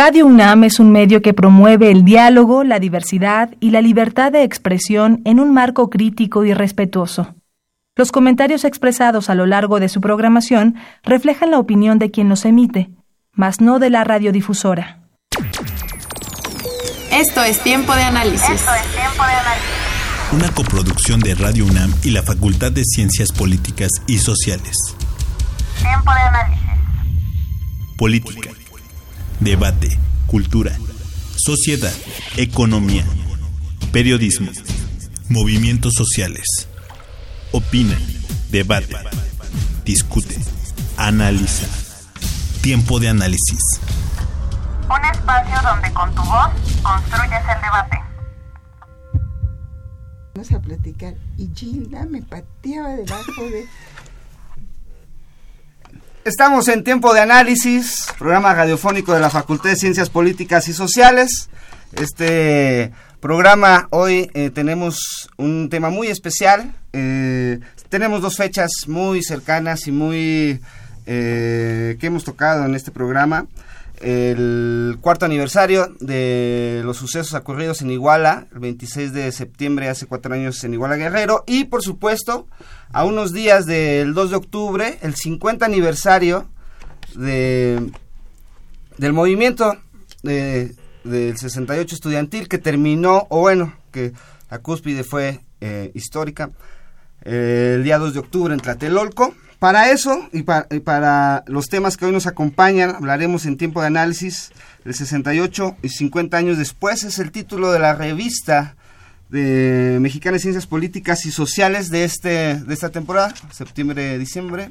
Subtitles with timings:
[0.00, 4.44] Radio UNAM es un medio que promueve el diálogo, la diversidad y la libertad de
[4.44, 7.34] expresión en un marco crítico y respetuoso.
[7.96, 12.44] Los comentarios expresados a lo largo de su programación reflejan la opinión de quien los
[12.44, 12.90] emite,
[13.32, 15.00] mas no de la radiodifusora.
[17.10, 18.50] Esto es Tiempo de Análisis.
[18.50, 20.32] Esto es Tiempo de Análisis.
[20.32, 24.76] Una coproducción de Radio UNAM y la Facultad de Ciencias Políticas y Sociales.
[25.82, 26.68] Tiempo de Análisis.
[27.96, 28.57] Política
[29.40, 30.76] debate, cultura,
[31.36, 31.92] sociedad,
[32.36, 33.04] economía,
[33.92, 34.50] periodismo,
[35.28, 36.68] movimientos sociales.
[37.52, 37.96] Opina,
[38.50, 38.94] debate,
[39.84, 40.36] discute,
[40.96, 41.66] analiza.
[42.60, 43.60] Tiempo de análisis.
[44.88, 46.50] Un espacio donde con tu voz
[46.82, 47.98] construyes el debate.
[50.34, 53.66] Vamos a platicar y Gilda me pateaba debajo de
[56.28, 61.48] Estamos en tiempo de análisis, programa radiofónico de la Facultad de Ciencias Políticas y Sociales.
[61.94, 66.74] Este programa hoy eh, tenemos un tema muy especial.
[66.92, 70.60] Eh, tenemos dos fechas muy cercanas y muy
[71.06, 73.46] eh, que hemos tocado en este programa
[74.00, 80.34] el cuarto aniversario de los sucesos ocurridos en Iguala, el 26 de septiembre, hace cuatro
[80.34, 82.46] años en Iguala Guerrero, y por supuesto,
[82.92, 86.48] a unos días del 2 de octubre, el 50 aniversario
[87.14, 87.90] de,
[88.98, 89.76] del movimiento
[90.22, 94.12] del 68 estudiantil que terminó, o bueno, que
[94.50, 96.50] la cúspide fue eh, histórica,
[97.22, 99.34] el día 2 de octubre en Tlatelolco.
[99.58, 104.52] Para eso y para, los temas que hoy nos acompañan, hablaremos en tiempo de análisis
[104.84, 107.02] de 68 y 50 años después.
[107.02, 108.76] Es el título de la revista
[109.30, 114.70] de Mexicana de Ciencias Políticas y Sociales de, este, de esta temporada, septiembre-diciembre.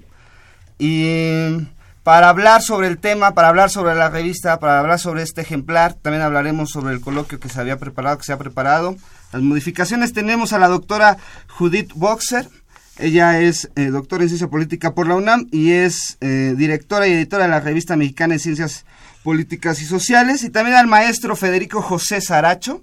[0.80, 1.68] Y
[2.04, 5.96] para hablar sobre el tema, para hablar sobre la revista, para hablar sobre este ejemplar,
[5.96, 8.96] también hablaremos sobre el coloquio que se había preparado, que se ha preparado.
[9.34, 11.17] Las modificaciones tenemos a la doctora
[11.50, 12.48] Judith Boxer,
[13.00, 17.14] ella es eh, doctora en Ciencia Política por la UNAM y es eh, directora y
[17.14, 18.86] editora de la revista mexicana de Ciencias
[19.24, 20.44] Políticas y Sociales.
[20.44, 22.82] Y también al maestro Federico José Saracho.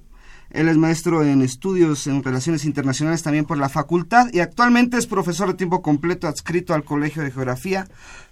[0.54, 5.08] Él es maestro en estudios en relaciones internacionales también por la facultad y actualmente es
[5.08, 7.88] profesor de tiempo completo adscrito al Colegio de Geografía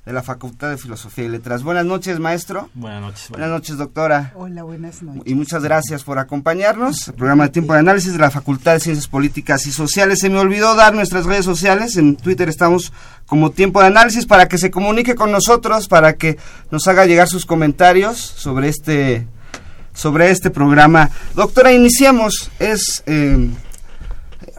[0.06, 1.64] de la Facultad de Filosofía y Letras.
[1.64, 2.70] Buenas noches, maestro.
[2.74, 3.28] Buenas noches.
[3.28, 4.32] Buenas noches, doctora.
[4.36, 5.22] Hola, buenas noches.
[5.26, 7.08] Y muchas gracias por acompañarnos.
[7.08, 10.20] El programa de tiempo de análisis de la Facultad de Ciencias Políticas y Sociales.
[10.20, 11.96] Se me olvidó dar nuestras redes sociales.
[11.96, 12.92] En Twitter estamos
[13.26, 16.38] como tiempo de análisis para que se comunique con nosotros, para que
[16.70, 19.26] nos haga llegar sus comentarios sobre este
[19.94, 21.10] sobre este programa.
[21.34, 22.50] Doctora, iniciamos.
[22.58, 23.48] Es eh,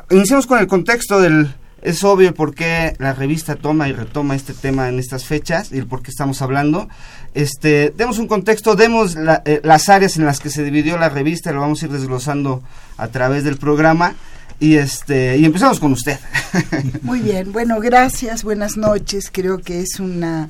[0.10, 4.54] iniciamos con el contexto del es obvio por qué la revista toma y retoma este
[4.54, 6.88] tema en estas fechas y por qué estamos hablando.
[7.34, 11.52] Este, demos un contexto, demos eh, las áreas en las que se dividió la revista,
[11.52, 12.64] lo vamos a ir desglosando
[12.98, 14.16] a través del programa.
[14.60, 16.18] Y este y empezamos con usted.
[17.02, 19.30] Muy bien, bueno, gracias, buenas noches.
[19.30, 20.50] Creo que es una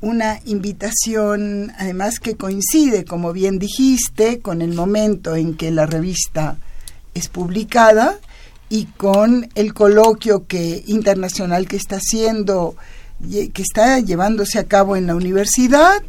[0.00, 6.58] una invitación, además que coincide, como bien dijiste, con el momento en que la revista
[7.14, 8.18] es publicada
[8.68, 12.76] y con el coloquio que internacional que está haciendo
[13.20, 16.02] que está llevándose a cabo en la universidad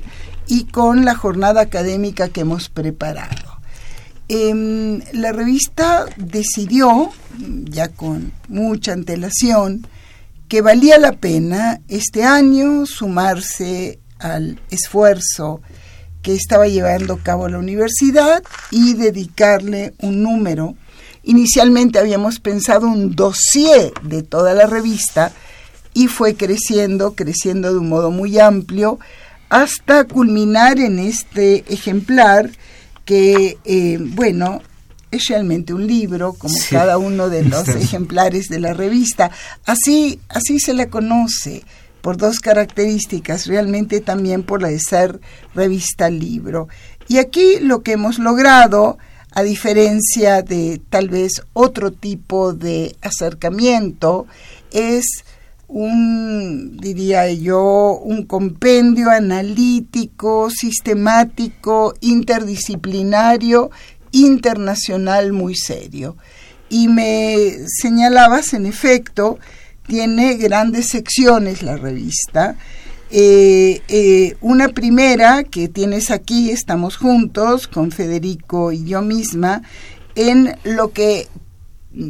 [0.48, 3.58] y con la jornada académica que hemos preparado.
[4.28, 7.10] Em, la revista decidió,
[7.66, 9.88] ya con mucha antelación,
[10.50, 15.62] que valía la pena este año sumarse al esfuerzo
[16.24, 20.76] que estaba llevando a cabo la universidad y dedicarle un número.
[21.24, 25.32] Inicialmente habíamos pensado un dossier de toda la revista
[25.94, 29.00] y fue creciendo, creciendo de un modo muy amplio
[29.50, 32.50] hasta culminar en este ejemplar
[33.06, 34.62] que, eh, bueno,
[35.12, 39.32] es realmente un libro, como cada uno de los ejemplares de la revista.
[39.66, 41.64] Así, así se la conoce,
[42.02, 45.20] por dos características, realmente también por la de ser
[45.54, 46.70] revista libro.
[47.08, 48.98] Y aquí lo que hemos logrado
[49.32, 54.26] a diferencia de tal vez otro tipo de acercamiento,
[54.72, 55.06] es
[55.68, 63.70] un, diría yo, un compendio analítico, sistemático, interdisciplinario,
[64.12, 66.16] internacional muy serio.
[66.70, 69.40] Y me señalabas, en efecto,
[69.88, 72.56] tiene grandes secciones la revista,
[73.12, 79.64] eh, eh, una primera que tienes aquí, estamos juntos con Federico y yo misma,
[80.14, 81.28] en lo que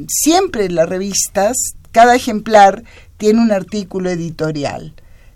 [0.09, 1.55] siempre las revistas,
[1.91, 2.83] cada ejemplar
[3.17, 4.93] tiene un artículo editorial.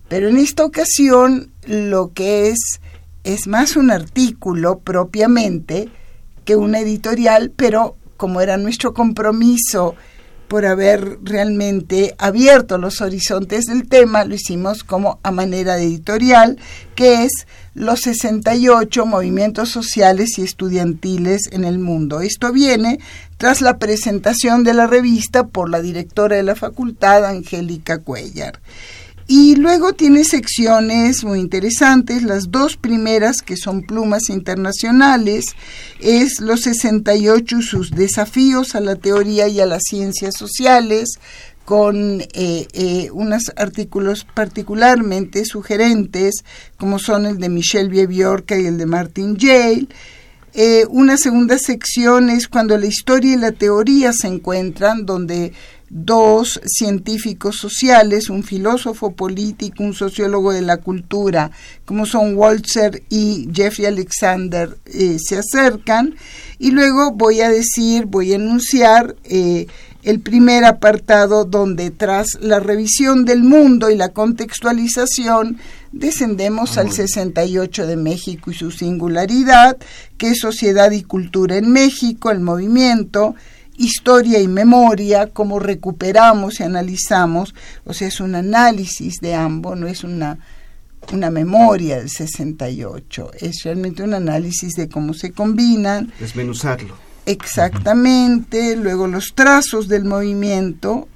[0.10, 2.81] Pero en esta ocasión lo que es
[3.24, 5.89] es más un artículo propiamente
[6.45, 9.95] que una editorial, pero como era nuestro compromiso
[10.48, 16.60] por haber realmente abierto los horizontes del tema, lo hicimos como a manera de editorial,
[16.94, 22.22] que es los 68 movimientos sociales y estudiantiles en el mundo.
[22.22, 23.00] Esto viene
[23.38, 28.60] tras la presentación de la revista por la directora de la facultad, Angélica Cuellar.
[29.28, 35.46] Y luego tiene secciones muy interesantes, las dos primeras que son plumas internacionales,
[36.02, 41.20] es los 68 y sus desafíos a la teoría y a las ciencias sociales,
[41.66, 46.44] con eh, eh, unos artículos particularmente sugerentes,
[46.78, 49.88] como son el de Michelle Biebiorca y el de Martin Yale.
[50.56, 55.54] Eh, una segunda sección es cuando la historia y la teoría se encuentran, donde
[55.95, 61.51] dos científicos sociales, un filósofo político, un sociólogo de la cultura,
[61.86, 66.16] como son Walzer y Jeffrey Alexander, eh, se acercan.
[66.57, 69.68] Y luego voy a decir, voy a enunciar eh,
[70.01, 75.60] el primer apartado donde tras la revisión del mundo y la contextualización
[75.92, 79.78] descendemos al 68 de México y su singularidad,
[80.18, 83.36] que es sociedad y cultura en México, el movimiento,
[83.78, 87.56] historia y memoria, cómo recuperamos y analizamos,
[87.86, 90.40] o sea, es un análisis de ambos, no es una,
[91.12, 96.14] una memoria del 68, es realmente un análisis de cómo se combinan.
[96.20, 96.96] Desmenuzarlo.
[97.25, 101.08] Exactamente, luego los trazos del movimiento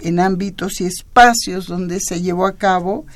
[0.00, 3.06] en ámbitos y espacios donde se llevó a cabo.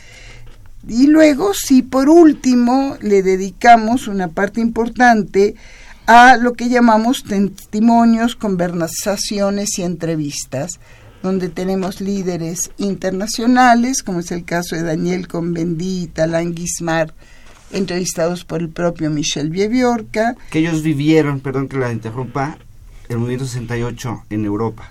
[0.88, 5.54] Y luego, si por último le dedicamos una parte importante
[6.10, 10.80] a lo que llamamos testimonios, conversaciones y entrevistas,
[11.22, 17.14] donde tenemos líderes internacionales, como es el caso de Daniel Conbendit, Alain Guismar,
[17.70, 20.34] entrevistados por el propio Michel Biebiorca.
[20.50, 22.58] Que ellos vivieron, perdón que la interrumpa,
[23.08, 24.90] el movimiento 68 en Europa.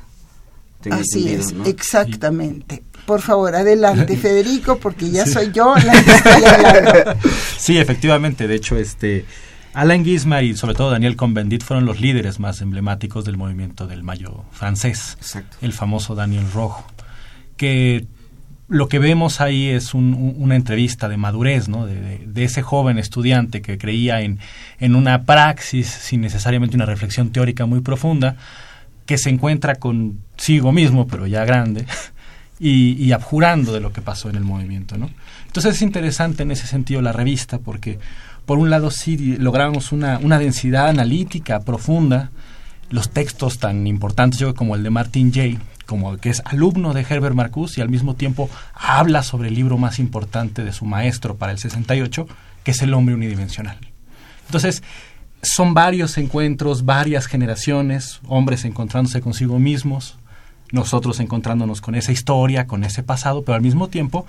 [0.89, 2.81] Así es, exactamente.
[3.05, 7.19] Por favor, adelante, Federico, porque ya soy yo la que estoy hablando.
[7.57, 8.47] Sí, efectivamente.
[8.47, 9.25] De hecho, este
[9.73, 14.03] Alain Guismar y sobre todo Daniel Cohn-Bendit fueron los líderes más emblemáticos del movimiento del
[14.03, 15.17] Mayo francés,
[15.61, 16.85] el famoso Daniel Rojo,
[17.55, 18.07] que
[18.67, 21.87] lo que vemos ahí es una entrevista de madurez, ¿no?
[21.87, 24.39] De, ese joven estudiante que creía en,
[24.79, 28.37] en una praxis sin necesariamente una reflexión teórica muy profunda,
[29.05, 31.85] que se encuentra consigo mismo, pero ya grande,
[32.59, 34.97] y, y, abjurando de lo que pasó en el movimiento.
[34.97, 35.09] ¿no?
[35.47, 37.97] Entonces es interesante en ese sentido la revista, porque
[38.49, 42.31] por un lado sí logramos una, una densidad analítica profunda,
[42.89, 47.05] los textos tan importantes yo como el de Martin Jay, como que es alumno de
[47.07, 51.35] Herbert Marcuse y al mismo tiempo habla sobre el libro más importante de su maestro
[51.35, 52.27] para el 68,
[52.63, 53.77] que es El hombre unidimensional.
[54.47, 54.81] Entonces,
[55.43, 60.17] son varios encuentros, varias generaciones, hombres encontrándose consigo mismos,
[60.71, 64.25] nosotros encontrándonos con esa historia, con ese pasado, pero al mismo tiempo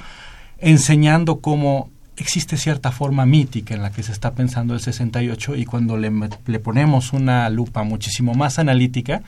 [0.59, 1.89] enseñando cómo
[2.23, 6.11] existe cierta forma mítica en la que se está pensando el 68 y cuando le,
[6.47, 9.23] le ponemos una lupa muchísimo más analítica,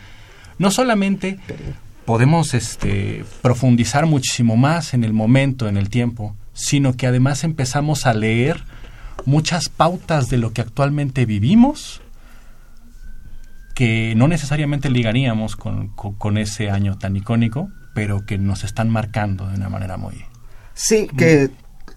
[0.58, 1.38] no solamente
[2.04, 8.06] podemos este, profundizar muchísimo más en el momento, en el tiempo, sino que además empezamos
[8.06, 8.64] a leer
[9.24, 12.00] muchas pautas de lo que actualmente vivimos
[13.74, 19.48] que no necesariamente ligaríamos con, con ese año tan icónico, pero que nos están marcando
[19.48, 20.24] de una manera muy...
[20.74, 21.50] Sí, que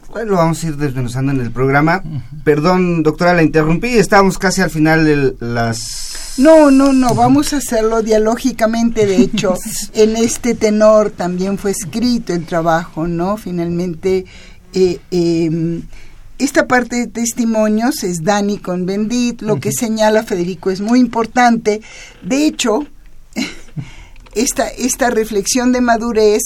[0.09, 2.03] bueno, lo vamos a ir desmenuzando en el programa.
[2.43, 3.89] Perdón, doctora, la interrumpí.
[3.89, 6.35] Estábamos casi al final de las...
[6.37, 9.05] No, no, no, vamos a hacerlo dialógicamente.
[9.05, 9.55] De hecho,
[9.93, 13.37] en este tenor también fue escrito el trabajo, ¿no?
[13.37, 14.25] Finalmente,
[14.73, 15.83] eh, em,
[16.37, 19.41] esta parte de testimonios es Dani con Bendit.
[19.41, 21.81] Lo que señala Federico es muy importante.
[22.21, 22.85] De hecho,
[24.35, 26.41] esta, esta reflexión de madurez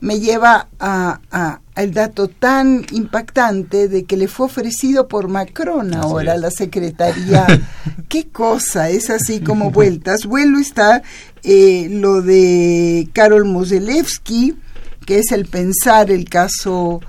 [0.00, 6.36] me lleva a, al dato tan impactante de que le fue ofrecido por Macron ahora
[6.36, 7.46] la secretaría.
[8.08, 10.26] Qué cosa, es así como vueltas.
[10.26, 11.04] Vuelo está
[11.44, 14.56] eh, lo de Karol Moselewski,
[15.06, 17.00] que es el pensar el caso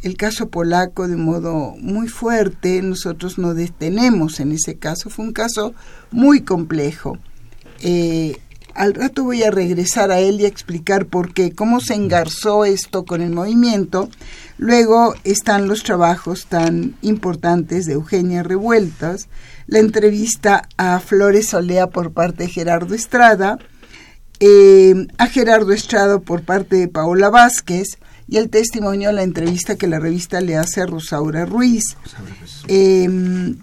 [0.00, 5.32] el caso polaco de modo muy fuerte, nosotros no detenemos en ese caso, fue un
[5.34, 5.74] caso
[6.10, 7.18] muy complejo.
[7.82, 8.38] Eh,
[8.76, 12.64] al rato voy a regresar a él y a explicar por qué, cómo se engarzó
[12.64, 14.08] esto con el movimiento.
[14.58, 19.28] Luego están los trabajos tan importantes de Eugenia Revueltas,
[19.66, 23.58] la entrevista a Flores Olea por parte de Gerardo Estrada,
[24.40, 29.86] eh, a Gerardo Estrada por parte de Paola Vázquez y el testimonio, la entrevista que
[29.86, 31.84] la revista le hace a Rosaura Ruiz.
[32.68, 33.56] Em,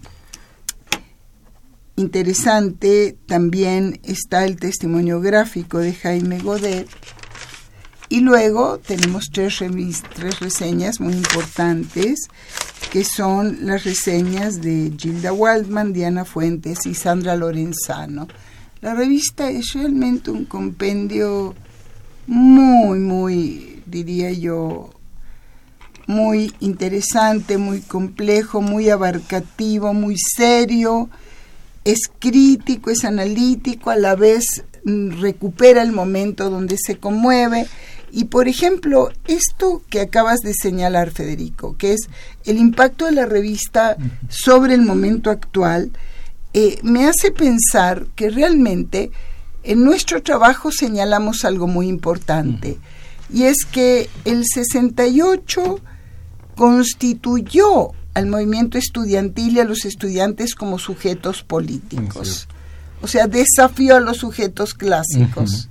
[1.96, 6.88] interesante también está el testimonio gráfico de Jaime Godet.
[8.08, 9.62] Y luego tenemos tres,
[10.14, 12.28] tres reseñas muy importantes,
[12.90, 18.28] que son las reseñas de Gilda Waldman, Diana Fuentes y Sandra Lorenzano.
[18.80, 21.54] La revista es realmente un compendio
[22.26, 24.90] muy, muy, diría yo,
[26.06, 31.08] muy interesante, muy complejo, muy abarcativo, muy serio,
[31.84, 37.66] es crítico, es analítico, a la vez mm, recupera el momento donde se conmueve.
[38.10, 42.08] Y por ejemplo, esto que acabas de señalar, Federico, que es
[42.44, 43.96] el impacto de la revista
[44.28, 45.90] sobre el momento actual,
[46.52, 49.10] eh, me hace pensar que realmente
[49.64, 52.78] en nuestro trabajo señalamos algo muy importante,
[53.32, 55.80] y es que el 68
[56.54, 62.48] constituyó al movimiento estudiantil y a los estudiantes como sujetos políticos.
[63.02, 65.68] O sea, desafió a los sujetos clásicos.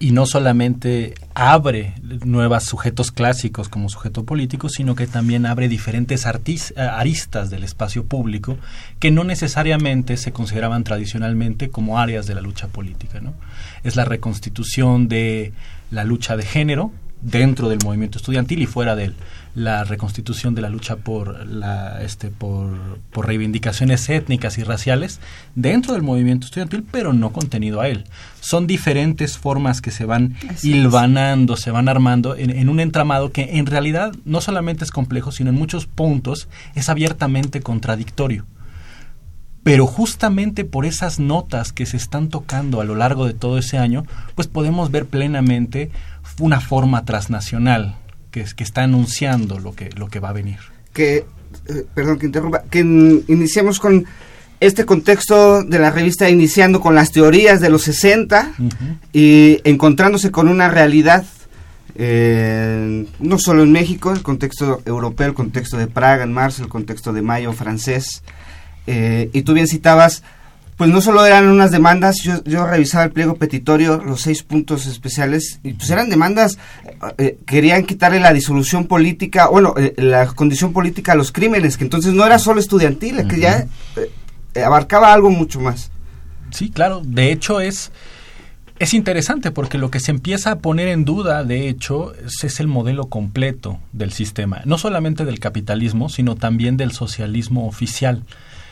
[0.00, 1.94] Y no solamente abre
[2.24, 8.56] nuevos sujetos clásicos como sujeto político, sino que también abre diferentes aristas del espacio público
[9.00, 13.20] que no necesariamente se consideraban tradicionalmente como áreas de la lucha política.
[13.20, 13.34] ¿no?
[13.82, 15.52] Es la reconstitución de
[15.90, 19.14] la lucha de género dentro del movimiento estudiantil y fuera de él
[19.54, 25.20] la reconstitución de la lucha por la este por, por, reivindicaciones étnicas y raciales
[25.54, 28.04] dentro del movimiento estudiantil pero no contenido a él.
[28.40, 33.58] Son diferentes formas que se van hilvanando se van armando en, en, un entramado que
[33.58, 38.46] en realidad no solamente es complejo sino en muchos puntos es abiertamente contradictorio.
[39.64, 43.76] Pero justamente por esas notas que se están tocando a lo largo de todo ese
[43.76, 45.90] año pues podemos ver plenamente
[46.38, 47.96] una forma transnacional
[48.44, 50.58] que, que está anunciando lo que, lo que va a venir.
[50.92, 51.24] Que,
[51.68, 54.06] eh, perdón que interrumpa, que iniciamos con
[54.60, 58.54] este contexto de la revista iniciando con las teorías de los 60
[59.12, 61.24] y encontrándose con una realidad
[62.00, 66.68] eh, no solo en México, el contexto europeo, el contexto de Praga en marzo, el
[66.68, 68.22] contexto de mayo francés,
[68.86, 70.22] eh, y tú bien citabas
[70.78, 74.86] pues no solo eran unas demandas, yo, yo revisaba el pliego petitorio, los seis puntos
[74.86, 80.28] especiales, y pues eran demandas, eh, eh, querían quitarle la disolución política, bueno, eh, la
[80.28, 83.66] condición política a los crímenes, que entonces no era solo estudiantil, que ya
[84.64, 85.90] abarcaba algo mucho más.
[86.50, 87.90] Sí, claro, de hecho es...
[88.78, 92.68] Es interesante porque lo que se empieza a poner en duda, de hecho, es, el
[92.68, 98.22] modelo completo del sistema, no solamente del capitalismo, sino también del socialismo oficial.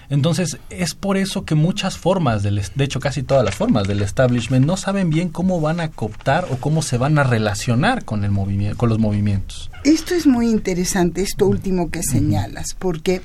[0.08, 4.02] Entonces, es por eso que muchas formas, del, de hecho casi todas las formas del
[4.02, 8.25] establishment, no saben bien cómo van a cooptar o cómo se van a relacionar con,
[8.25, 9.70] el movimiento, con los movimientos.
[9.84, 13.22] Esto es muy interesante, esto último que señalas, porque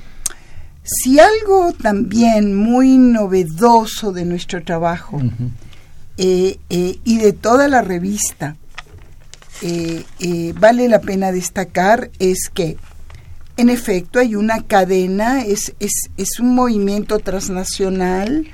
[0.82, 5.20] si algo también muy novedoso de nuestro trabajo
[6.16, 8.56] eh, eh, y de toda la revista
[9.62, 10.04] eh,
[10.58, 12.76] vale la pena destacar es que
[13.56, 18.46] en efecto, hay una cadena, es, es, un movimiento transnacional,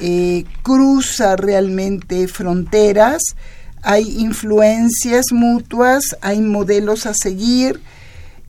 [0.00, 3.22] eh, cruza realmente fronteras,
[3.82, 7.80] hay influencias mutuas, hay modelos a seguir,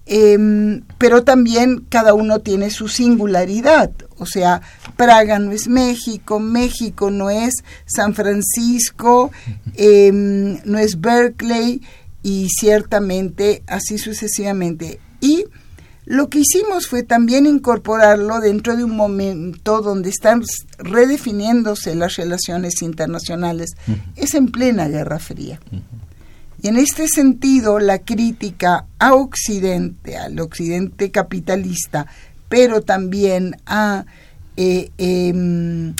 [0.06, 3.92] em, pero también cada uno tiene su singularidad.
[4.18, 4.62] O sea,
[4.96, 9.32] Praga no es México, México no es San Francisco,
[9.76, 11.82] em, no es Berkeley
[12.24, 15.00] y ciertamente así sucesivamente.
[15.20, 15.46] Y
[16.06, 20.44] lo que hicimos fue también incorporarlo dentro de un momento donde están
[20.78, 23.72] redefiniéndose las relaciones internacionales.
[24.16, 25.60] Es en plena Guerra Fría.
[26.62, 32.08] Y en este sentido, la crítica a Occidente, al Occidente capitalista,
[32.50, 34.06] pero también a
[34.58, 35.94] eh, em,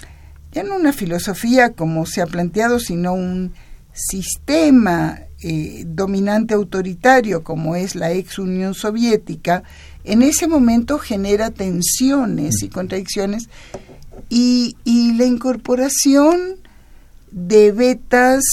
[0.52, 3.54] ya no una filosofía como se ha planteado, sino un
[3.92, 9.64] sistema eh, dominante autoritario como es la ex Unión Soviética,
[10.06, 13.50] en ese momento genera tensiones y contradicciones
[14.30, 14.76] y,
[15.18, 16.58] la incorporación
[17.32, 18.44] de vetas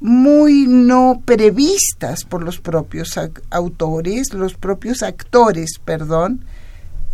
[0.00, 3.18] muy no previstas por los propios
[3.50, 6.44] autores, los propios actores, perdón,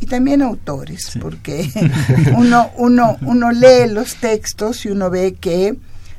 [0.01, 1.71] y también autores, porque
[2.37, 5.77] uno, uno, uno lee los textos y uno ve que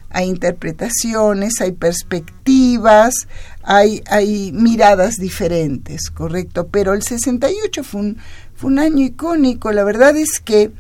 [0.09, 3.27] hay interpretaciones, hay perspectivas,
[3.63, 6.67] hay, hay miradas diferentes, ¿correcto?
[6.67, 8.17] Pero el 68 fue un,
[8.55, 10.71] fue un año icónico, la verdad es que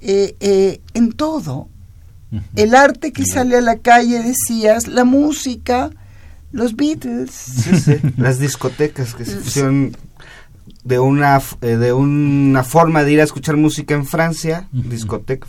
[0.00, 1.68] eh, eh, en todo,
[2.56, 5.90] el arte que sale a la calle, decías, la música,
[6.52, 7.30] Los Beatles.
[7.30, 7.94] Sí, sí.
[8.18, 9.96] Las discotecas que se pusieron
[10.88, 15.46] de una eh, de una forma de ir a escuchar música en Francia, discoteca,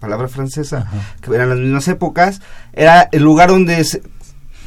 [0.00, 2.40] palabra francesa, que eran las mismas épocas,
[2.72, 4.00] era el lugar donde se,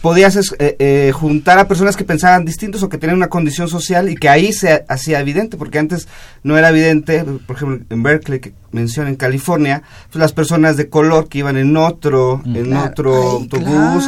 [0.01, 4.07] podías eh, eh, juntar a personas que pensaban distintos o que tenían una condición social
[4.07, 6.07] y que ahí se hacía evidente, porque antes
[6.43, 9.81] no era evidente, por ejemplo, en Berkeley, que menciona en California,
[10.12, 14.07] pues las personas de color que iban en otro, en otro autobús,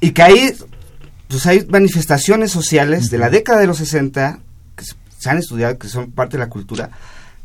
[0.00, 0.54] y que ahí,
[1.26, 4.49] pues hay manifestaciones sociales de la década de los 60 que
[5.20, 6.90] se han estudiado, que son parte de la cultura,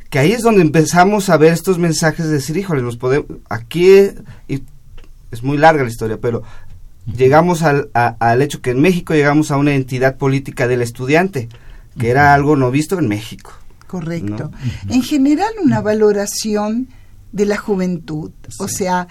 [0.09, 4.11] que ahí es donde empezamos a ver estos mensajes de decir, híjole, nos podemos, aquí,
[4.47, 4.63] y
[5.31, 6.41] es muy larga la historia, pero
[7.05, 11.49] llegamos al, al hecho que en México llegamos a una entidad política del estudiante,
[11.99, 13.51] que era algo no visto en México.
[13.87, 14.51] Correcto.
[14.89, 16.87] En general, una valoración
[17.31, 19.07] de la juventud, o sea,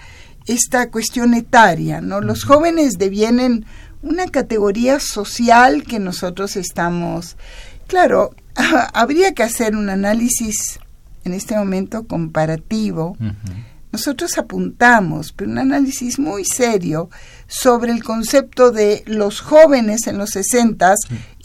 [0.47, 2.21] esta cuestión etaria, ¿no?
[2.21, 3.65] Los jóvenes devienen
[4.01, 7.37] una categoría social que nosotros estamos...
[7.87, 8.33] Claro,
[8.93, 10.79] habría que hacer un análisis
[11.23, 13.17] en este momento comparativo
[13.95, 17.09] nosotros apuntamos, pero un análisis muy serio
[17.47, 20.95] sobre el concepto de los jóvenes en los 60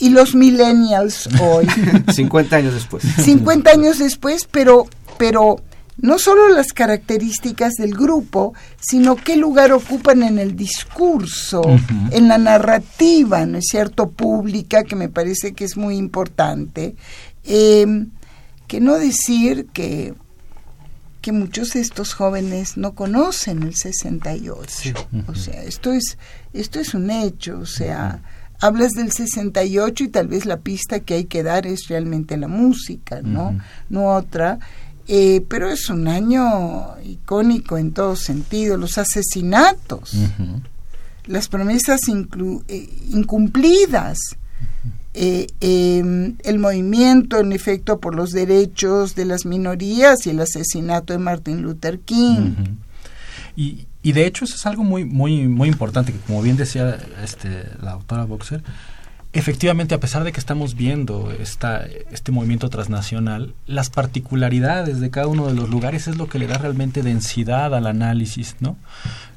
[0.01, 1.69] y los millennials hoy.
[2.13, 3.05] 50 años después.
[3.23, 4.87] 50 años después, pero,
[5.17, 5.63] pero
[6.03, 11.63] no solo las características del grupo, sino qué lugar ocupan en el discurso,
[12.11, 16.97] en la narrativa, ¿no es cierto?, pública, que me parece que es muy importante.
[17.45, 18.07] Eh,
[18.67, 20.15] que no decir que
[21.21, 25.09] que muchos de estos jóvenes no conocen el 68.
[25.27, 26.17] O sea, esto es,
[26.53, 27.59] esto es un hecho.
[27.59, 28.23] O sea,
[28.61, 32.49] hablas del 68 y tal vez la pista que hay que dar es realmente la
[32.49, 33.59] música, ¿no?
[33.89, 34.59] No otra.
[35.13, 38.77] Eh, pero es un año icónico en todo sentido.
[38.77, 40.13] Los asesinatos,
[41.27, 44.19] las promesas eh, incumplidas,
[45.15, 51.13] eh, em, el movimiento en efecto por los derechos de las minorías y el asesinato
[51.13, 52.55] de Martin Luther King.
[53.57, 56.97] y, y, de hecho eso es algo muy muy muy importante que como bien decía
[57.25, 58.63] este, la autora Boxer,
[59.33, 65.29] efectivamente a pesar de que estamos viendo esta, este movimiento transnacional, las particularidades de cada
[65.29, 68.77] uno de los lugares es lo que le da realmente densidad al análisis, ¿no?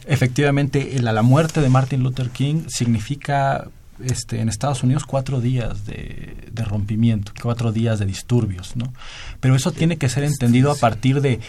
[0.06, 3.70] Efectivamente, la, la muerte de Martin Luther King significa
[4.04, 8.92] este, en Estados Unidos cuatro días de, rompimiento, cuatro días de disturbios, ¿no?
[9.40, 11.40] Pero eso tiene que ser entendido a partir de,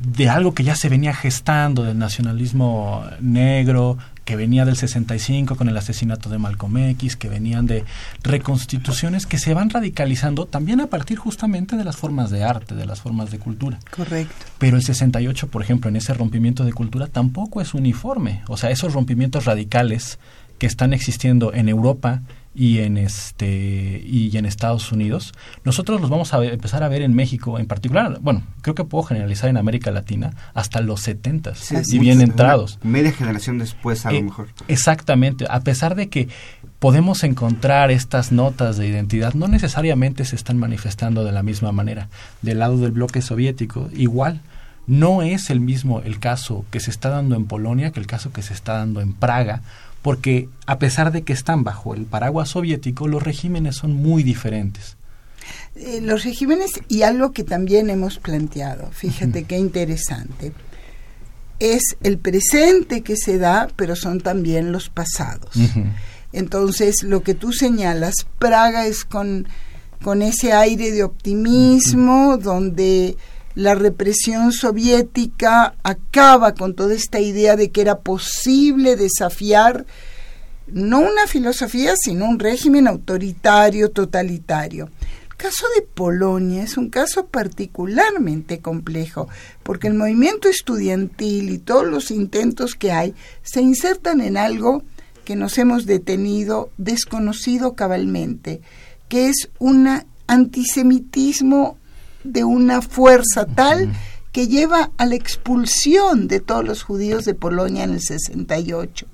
[0.00, 3.98] de algo que ya se venía gestando, del nacionalismo negro,
[4.30, 7.82] que venía del 65 con el asesinato de Malcolm X, que venían de
[8.22, 12.86] reconstituciones que se van radicalizando también a partir justamente de las formas de arte, de
[12.86, 13.80] las formas de cultura.
[13.90, 14.46] Correcto.
[14.58, 18.42] Pero el 68, por ejemplo, en ese rompimiento de cultura tampoco es uniforme.
[18.46, 20.20] O sea, esos rompimientos radicales
[20.58, 22.22] que están existiendo en Europa
[22.54, 25.32] y en este y en Estados Unidos,
[25.64, 29.04] nosotros los vamos a empezar a ver en México en particular, bueno, creo que puedo
[29.04, 31.52] generalizar en América Latina hasta los 70
[31.86, 32.78] y bien entrados.
[32.82, 34.48] Media generación después a lo eh, mejor.
[34.68, 36.28] Exactamente, a pesar de que
[36.80, 42.08] podemos encontrar estas notas de identidad, no necesariamente se están manifestando de la misma manera.
[42.42, 44.40] Del lado del bloque soviético, igual,
[44.86, 48.32] no es el mismo el caso que se está dando en Polonia que el caso
[48.32, 49.62] que se está dando en Praga
[50.02, 54.96] porque a pesar de que están bajo el paraguas soviético, los regímenes son muy diferentes.
[55.76, 60.52] Eh, los regímenes y algo que también hemos planteado, fíjate qué interesante,
[61.58, 65.50] es el presente que se da, pero son también los pasados.
[66.32, 69.46] Entonces, lo que tú señalas, Praga es con,
[70.02, 73.16] con ese aire de optimismo, donde
[73.54, 79.86] la represión soviética acaba con toda esta idea de que era posible desafiar
[80.68, 84.88] no una filosofía, sino un régimen autoritario, totalitario.
[85.28, 89.28] El caso de Polonia es un caso particularmente complejo,
[89.62, 94.84] porque el movimiento estudiantil y todos los intentos que hay se insertan en algo
[95.24, 98.60] que nos hemos detenido, desconocido cabalmente,
[99.08, 99.88] que es un
[100.26, 101.79] antisemitismo
[102.24, 103.92] de una fuerza tal
[104.32, 109.06] que lleva a la expulsión de todos los judíos de Polonia en el 68.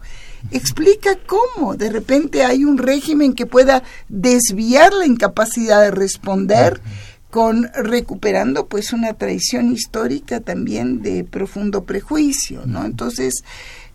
[0.50, 6.80] Explica cómo de repente hay un régimen que pueda desviar la incapacidad de responder
[7.30, 12.84] con recuperando pues una tradición histórica también de profundo prejuicio, ¿no?
[12.84, 13.42] Entonces,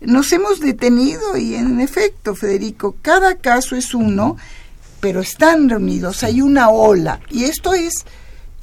[0.00, 4.36] nos hemos detenido y en efecto, Federico, cada caso es uno,
[5.00, 8.04] pero están reunidos, hay una ola y esto es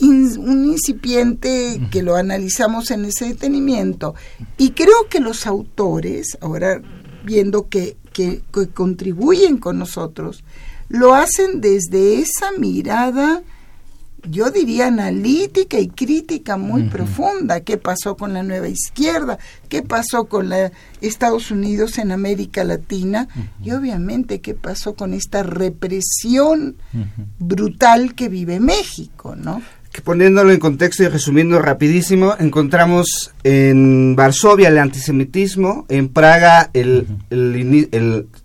[0.01, 4.15] un incipiente que lo analizamos en ese detenimiento.
[4.57, 6.81] Y creo que los autores, ahora
[7.25, 8.41] viendo que que,
[8.73, 10.43] contribuyen con nosotros,
[10.89, 13.43] lo hacen desde esa mirada
[14.29, 17.61] yo diría analítica y crítica muy profunda.
[17.61, 19.39] ¿Qué pasó con la nueva izquierda?
[19.69, 23.29] ¿Qué pasó con la Estados Unidos en América Latina?
[23.63, 26.75] Y obviamente qué pasó con esta represión
[27.39, 29.61] brutal que vive México, ¿no?
[29.91, 37.07] Que poniéndolo en contexto y resumiendo rapidísimo, encontramos en Varsovia el antisemitismo, en Praga el,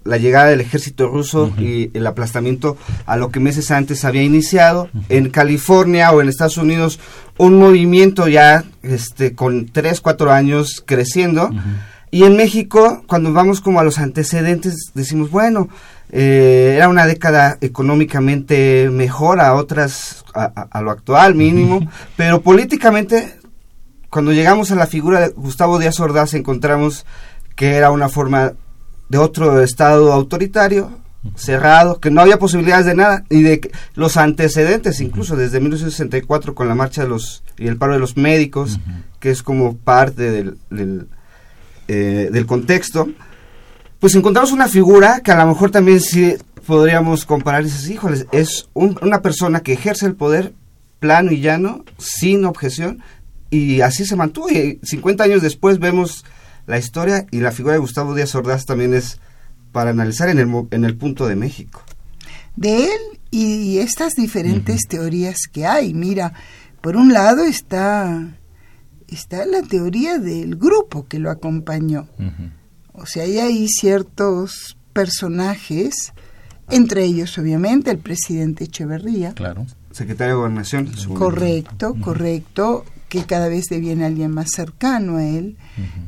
[0.05, 4.89] la llegada del ejército ruso y el aplastamiento a lo que meses antes había iniciado,
[5.11, 6.99] en California o en Estados Unidos
[7.37, 11.51] un movimiento ya este, con tres, cuatro años creciendo,
[12.11, 15.69] y en México, cuando vamos como a los antecedentes, decimos, bueno,
[16.11, 23.37] eh, era una década económicamente mejor a otras, a, lo actual mínimo, pero políticamente,
[24.11, 27.05] cuando llegamos a la figura de Gustavo Díaz Ordaz, encontramos
[27.57, 28.53] que era una forma
[29.09, 30.99] de otro estado autoritario,
[31.37, 36.69] cerrado, que no había posibilidades de nada, y de los antecedentes, incluso desde 1964 con
[36.69, 38.79] la marcha de los y el paro de los médicos,
[39.21, 41.09] que es como parte del, del,
[41.89, 43.09] eh, del contexto,
[44.01, 46.35] pues encontramos una figura que a lo mejor también sí
[46.67, 50.55] podríamos comparar y dices, híjoles, es una persona que ejerce el poder
[50.99, 53.03] plano y llano, sin objeción,
[53.51, 54.51] y así se mantuvo.
[54.51, 56.25] Y 50 años después vemos
[56.67, 59.21] la historia y la figura de Gustavo Díaz Ordaz también es
[59.73, 61.83] para analizar en el, en el punto de México.
[62.57, 65.93] De él y estas diferentes teorías que hay.
[65.93, 66.33] Mira,
[66.81, 68.39] por un lado está,
[69.09, 72.09] está la teoría del grupo que lo acompañó.
[72.95, 76.13] O sea, hay ahí ciertos personajes,
[76.71, 79.33] entre ellos obviamente el presidente Echeverría.
[79.33, 79.67] Claro.
[79.91, 80.91] Secretario de Gobernación.
[81.15, 85.57] Correcto, correcto, que cada vez deviene alguien más cercano a él.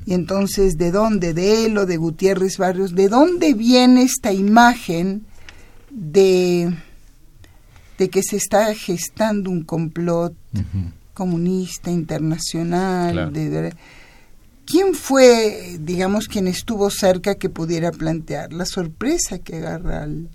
[0.06, 1.34] Y entonces, ¿de dónde?
[1.34, 5.24] De él o de Gutiérrez Barrios, ¿de dónde viene esta imagen
[5.90, 6.72] de,
[7.98, 10.34] de que se está gestando un complot
[11.14, 13.32] comunista internacional?
[13.32, 13.72] de,
[14.66, 20.28] ¿Quién fue, digamos, quien estuvo cerca que pudiera plantear la sorpresa que agarra al,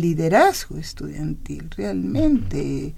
[0.00, 2.94] liderazgo estudiantil realmente?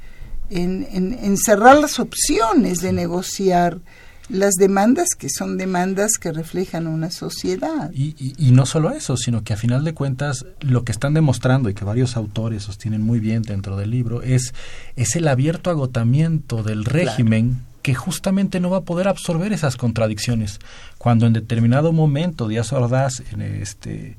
[0.49, 3.81] En, en, cerrar las opciones de negociar
[4.29, 7.91] las demandas que son demandas que reflejan una sociedad.
[7.93, 11.69] Y, y, no solo eso, sino que a final de cuentas lo que están demostrando
[11.69, 14.55] y que varios autores sostienen muy bien dentro del libro es,
[14.97, 20.61] es el abierto agotamiento del régimen que justamente no va a poder absorber esas contradicciones.
[20.99, 23.23] Cuando en determinado momento Díaz Ordaz
[23.61, 24.17] este,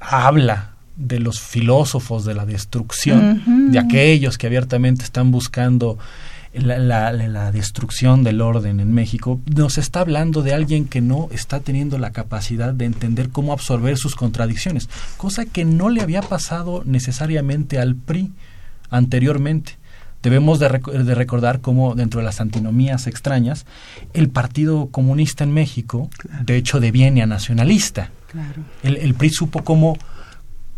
[0.00, 5.98] habla de los filósofos de la destrucción, de aquellos que abiertamente están buscando
[6.52, 11.60] la, la, destrucción del orden en México, nos está hablando de alguien que no está
[11.60, 16.82] teniendo la capacidad de entender cómo absorber sus contradicciones, cosa que no le había pasado
[16.84, 18.32] necesariamente al PRI
[18.90, 19.77] anteriormente.
[20.22, 23.66] Debemos de, recordar cómo dentro de las antinomías extrañas,
[24.14, 26.10] el Partido Comunista en México,
[26.42, 28.10] de hecho, deviene a nacionalista.
[28.82, 29.96] El, PRI supo cómo,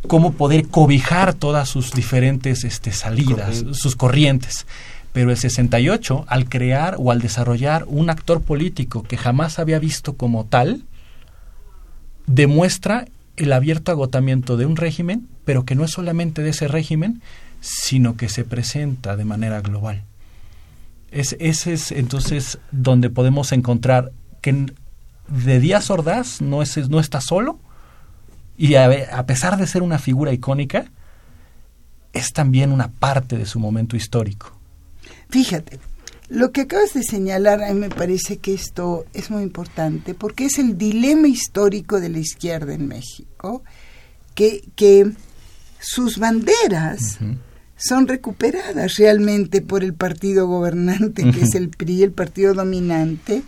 [0.06, 4.66] cómo poder cobijar todas sus diferentes este, salidas, sus corrientes.
[5.12, 10.16] Pero el 68, al crear o al desarrollar un actor político que jamás había visto
[10.16, 10.84] como tal,
[12.26, 17.22] demuestra el abierto agotamiento de un régimen, pero que no es solamente de ese régimen,
[17.60, 20.04] sino que se presenta de manera global.
[21.10, 24.66] Es, ese es entonces donde podemos encontrar que
[25.28, 27.58] de Díaz Ordaz no, es, no está solo
[28.56, 30.84] y a, pesar de ser una figura icónica,
[32.12, 34.52] es también una parte de su momento histórico.
[35.30, 35.78] Fíjate,
[36.28, 40.44] lo que acabas de señalar a mí me parece que esto es muy importante porque
[40.44, 43.62] es el dilema histórico de la izquierda en México,
[44.34, 45.10] que, que
[45.80, 47.18] sus banderas
[47.80, 53.42] son recuperadas realmente por el partido gobernante, que es el PRI, el partido dominante,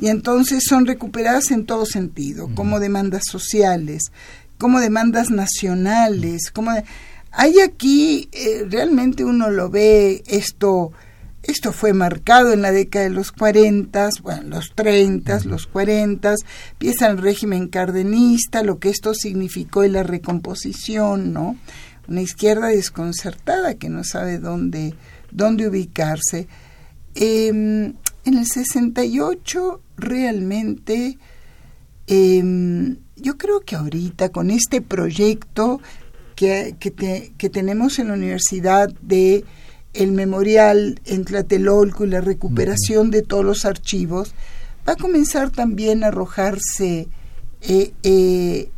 [0.00, 4.12] y entonces son recuperadas en todo sentido, como demandas sociales,
[4.56, 6.70] como demandas nacionales, como
[7.32, 10.92] hay aquí eh, realmente uno lo ve esto
[11.42, 16.36] esto fue marcado en la década de los 40, bueno, los 30, los 40,
[16.70, 21.56] empieza el régimen cardenista, lo que esto significó es la recomposición, ¿no?
[22.08, 24.94] Una izquierda desconcertada que no sabe dónde,
[25.30, 26.48] dónde ubicarse.
[27.14, 31.18] Em, en el 68 realmente
[32.06, 35.80] em, yo creo que ahorita con este proyecto
[36.34, 39.44] que, que, tenemos en la universidad de
[39.92, 44.34] el memorial en Tlatelolco y la recuperación de todos los archivos,
[44.88, 47.08] va a comenzar también a arrojarse
[47.60, 48.70] eh, eh,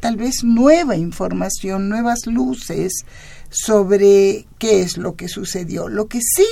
[0.00, 3.04] tal vez nueva información, nuevas luces
[3.50, 5.88] sobre qué es lo que sucedió.
[5.88, 6.46] Lo que sí,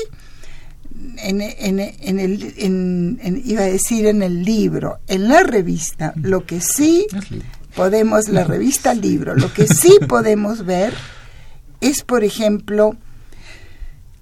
[1.18, 6.60] en, en, el, en, iba a decir en el libro, en la revista, lo que
[6.60, 7.06] sí
[7.74, 10.92] podemos, la revista libro, lo que sí podemos ver
[11.80, 12.96] es, por ejemplo,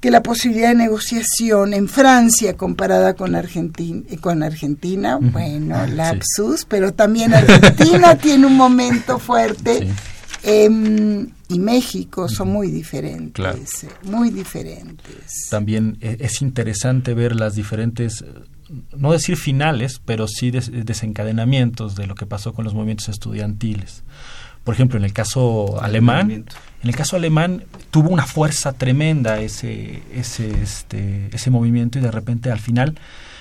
[0.06, 6.94] que la posibilidad de negociación en Francia comparada con Argentina, con Argentina bueno, lapsus, pero
[6.94, 9.88] también Argentina tiene un momento fuerte
[10.44, 15.48] em, y México son muy diferentes, eh, muy diferentes.
[15.50, 18.24] También e, es interesante ver las diferentes
[18.96, 24.04] no decir finales, pero sí desencadenamientos de lo que pasó con los movimientos estudiantiles.
[24.66, 26.44] Por ejemplo, en el caso alemán, en
[26.83, 32.50] el caso alemán tuvo una fuerza tremenda ese, ese, este, ese movimiento y de repente
[32.50, 32.98] al final,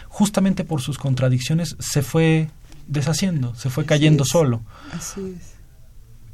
[0.08, 2.52] justamente por sus contradicciones, se fue
[2.86, 4.62] deshaciendo, se fue cayendo solo.
[4.94, 5.56] Así es.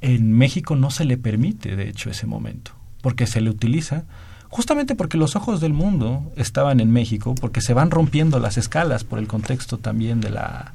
[0.02, 4.04] En México no se le permite, de hecho, ese momento, porque se le utiliza
[4.50, 9.06] justamente porque los ojos del mundo estaban en México, porque se van rompiendo las escalas
[9.06, 10.74] por el contexto también de, la,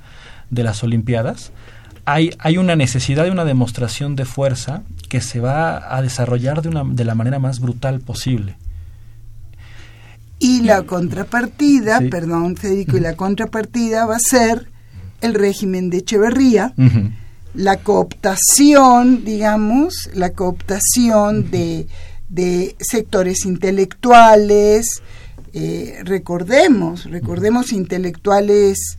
[0.49, 1.53] de las Olimpiadas
[2.07, 6.69] hay, hay una necesidad de una demostración de fuerza que se va a desarrollar de,
[6.69, 8.57] una, de la manera más brutal posible.
[10.39, 14.69] Y la contrapartida, perdón Federico, y la contrapartida va a ser
[15.21, 16.75] el régimen de Echeverría,
[17.55, 21.89] la cooptación, digamos, la cooptación de,
[22.29, 25.03] de, sectores intelectuales,
[25.55, 28.99] eh, recordemos, recordemos intelectuales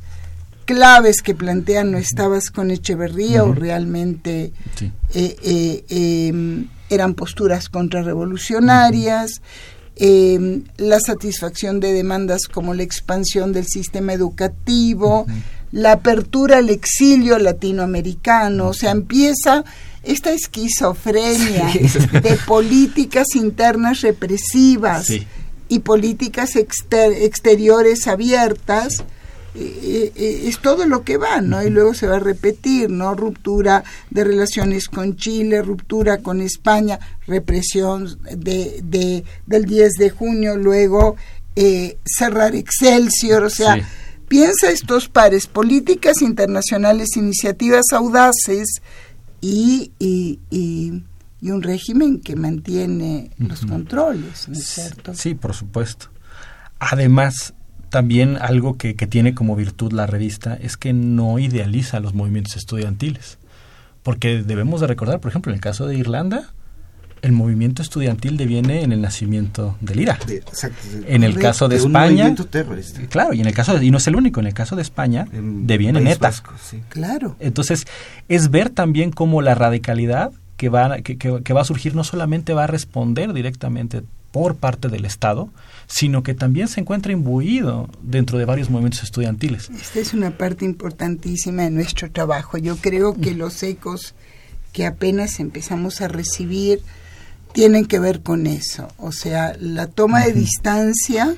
[0.67, 4.51] claves que plantean no estabas con Echeverría o realmente
[5.13, 9.41] eh, eh, em, eran posturas contrarrevolucionarias,
[9.95, 15.25] em, la satisfacción de demandas como la expansión del sistema educativo,
[15.71, 19.63] la apertura al exilio latinoamericano, o sea, empieza
[20.03, 21.71] esta esquizofrenia
[22.21, 25.07] de políticas internas represivas
[25.69, 29.03] y políticas exteriores abiertas
[29.55, 31.63] es todo lo que va, ¿no?
[31.63, 33.15] Y luego se va a repetir, ¿no?
[33.15, 40.55] Ruptura de relaciones con Chile, ruptura con España, represión de, de del 10 de junio,
[40.55, 41.15] luego
[41.55, 43.79] eh, cerrar Excelsior, o sea,
[44.27, 48.67] piensa estos pares, políticas internacionales, iniciativas audaces
[49.41, 51.03] y, y, y,
[51.49, 55.15] un régimen que mantiene los controles, ¿no es cierto?
[55.15, 56.09] Sí, por supuesto.
[56.77, 57.55] Además,
[57.89, 63.37] también algo que, tiene como virtud la revista es que no idealiza los movimientos estudiantiles.
[64.03, 66.53] Porque debemos de recordar, por ejemplo, en el caso de Irlanda,
[67.21, 70.19] el movimiento estudiantil deviene en el nacimiento del IRA.
[71.07, 72.33] en el caso de, España,
[73.09, 75.27] claro, y en el caso y no es el único, en el caso de España
[75.31, 76.31] deviene en ETA.
[76.89, 77.35] Claro.
[77.39, 77.85] Entonces
[78.29, 82.53] es ver también cómo la radicalidad que va que, que va a surgir no solamente
[82.53, 84.03] va a responder directamente
[84.37, 85.49] por parte del Estado,
[85.87, 89.71] sino que también se encuentra imbuido dentro de varios movimientos estudiantiles.
[89.71, 92.59] Esta es una parte importantísima de nuestro trabajo.
[92.59, 94.13] Yo creo que los ecos
[94.73, 96.81] que apenas empezamos a recibir
[97.51, 101.35] tienen que ver con eso, o sea, la toma de distancia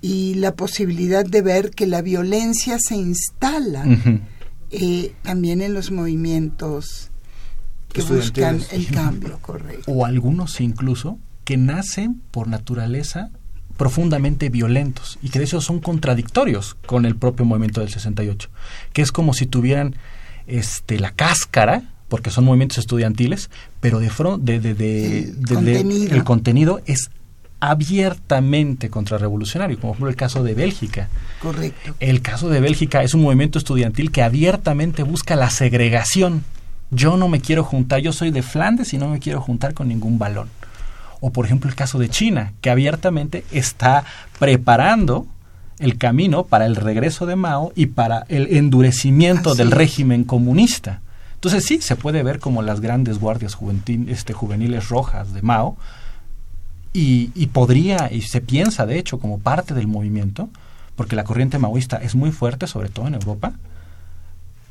[0.00, 3.84] y la posibilidad de ver que la violencia se instala
[4.72, 7.12] eh, también en los movimientos
[7.92, 9.92] que buscan el cambio, correcto.
[9.92, 13.30] O algunos incluso que nacen por naturaleza
[13.76, 18.50] profundamente violentos y que de hecho son contradictorios con el propio movimiento del 68,
[18.92, 19.94] que es como si tuvieran
[20.48, 23.48] este la cáscara porque son movimientos estudiantiles,
[23.80, 24.10] pero de,
[24.60, 27.10] de, de, el contenido es
[27.60, 31.08] abiertamente contrarrevolucionario, como por el caso de Bélgica.
[31.40, 31.94] Correcto.
[32.00, 36.44] El caso de Bélgica es un movimiento estudiantil que abiertamente busca la segregación.
[36.90, 39.88] Yo no me quiero juntar, yo soy de Flandes y no me quiero juntar con
[39.88, 40.48] ningún balón
[41.20, 44.04] o por ejemplo el caso de China, que abiertamente está
[44.38, 45.26] preparando
[45.78, 51.00] el camino para el regreso de Mao y para el endurecimiento del régimen comunista.
[51.34, 53.56] Entonces sí, se puede ver como las grandes guardias
[54.08, 55.76] este, juveniles rojas de Mao
[56.92, 60.48] y, y, podría, y se piensa de hecho como parte del movimiento,
[60.96, 63.52] porque la corriente maoísta es muy fuerte, sobre todo en Europa,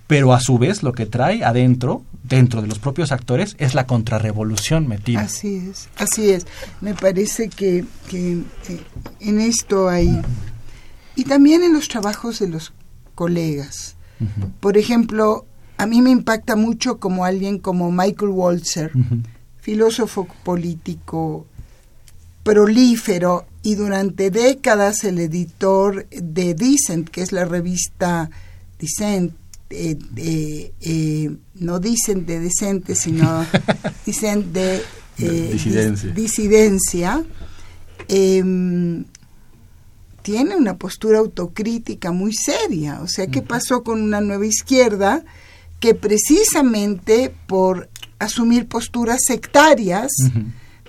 [0.08, 3.88] pero a su vez lo que trae adentro, dentro de los propios actores, es la
[3.88, 5.22] contrarrevolución metida.
[5.22, 6.46] Así es, así es.
[6.82, 8.82] Me parece que, que eh,
[9.20, 10.22] en esto hay...
[11.16, 12.74] Y también en los trabajos de los
[13.16, 13.96] colegas.
[14.60, 15.46] Por ejemplo,
[15.78, 18.92] a mí me impacta mucho como alguien como Michael Walzer,
[19.60, 21.46] filósofo político
[22.44, 28.30] prolífero y durante décadas el editor de Dissent, que es la revista
[28.78, 29.34] Dissent,
[29.70, 29.98] eh,
[30.82, 33.46] eh, no dicen de decente, sino
[34.06, 34.82] dicen de,
[35.18, 37.26] disidencia, disidencia
[38.08, 39.06] em,
[40.22, 43.02] tiene una postura autocrítica muy seria.
[43.02, 45.24] O sea, ¿qué pasó con una nueva izquierda
[45.80, 50.12] que precisamente por asumir posturas sectarias,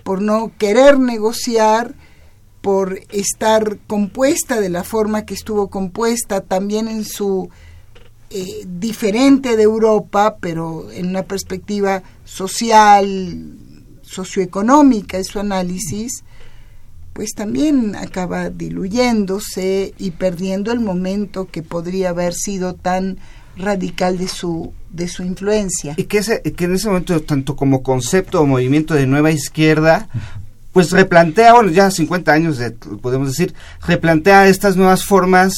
[0.03, 1.95] por no querer negociar,
[2.61, 7.51] por estar compuesta de la forma que estuvo compuesta, también en su
[8.31, 13.55] eh, diferente de Europa, pero en una perspectiva social,
[14.03, 16.25] socioeconómica, es su análisis,
[17.12, 23.19] pues también acaba diluyéndose y perdiendo el momento que podría haber sido tan
[23.57, 25.95] radical de su de su influencia.
[25.97, 26.21] Y que,
[26.57, 30.09] que en ese momento, tanto como concepto o movimiento de nueva izquierda,
[30.73, 33.55] pues replantea, bueno, ya 50 años, de, podemos decir,
[33.87, 35.55] replantea estas nuevas formas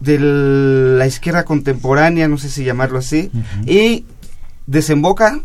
[0.00, 3.30] de la izquierda contemporánea, no sé si llamarlo así,
[3.66, 4.04] y
[4.66, 5.40] desemboca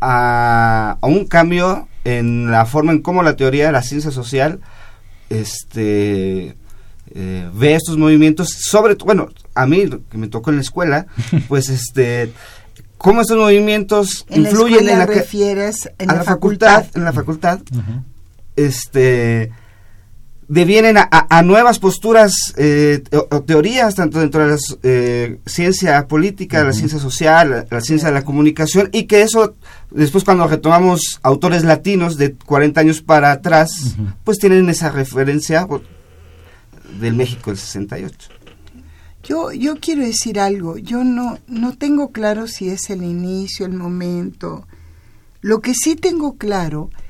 [0.00, 4.60] a, un cambio en la forma en cómo la teoría de la ciencia social
[5.28, 6.56] este
[7.14, 11.06] eh, ve estos movimientos, sobre bueno, a mí que me tocó en la escuela,
[11.48, 12.32] pues este
[12.96, 17.60] cómo estos movimientos influyen en la refieres en la, facultad, en la facultad
[18.56, 19.52] este
[20.48, 26.72] devienen a, nuevas posturas eh, o, teorías tanto dentro de la eh, ciencia política, la
[26.72, 29.54] ciencia social, la, ciencia de la comunicación y que eso
[29.90, 35.68] después cuando retomamos autores latinos de 40 años para atrás, pues tienen esa referencia
[36.98, 38.30] del México del 68.
[39.24, 43.74] Yo, yo quiero decir algo, yo no, no tengo claro si es el inicio, el
[43.74, 44.66] momento.
[45.42, 47.07] Lo que sí tengo claro es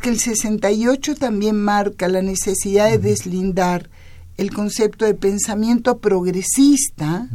[0.00, 3.90] que el 68 también marca la necesidad de deslindar
[4.36, 7.28] el concepto de pensamiento progresista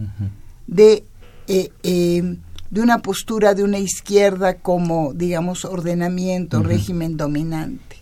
[0.67, 1.05] de,
[1.47, 2.37] eh, eh,
[2.69, 7.97] de una postura de una izquierda como, digamos, ordenamiento, régimen dominante.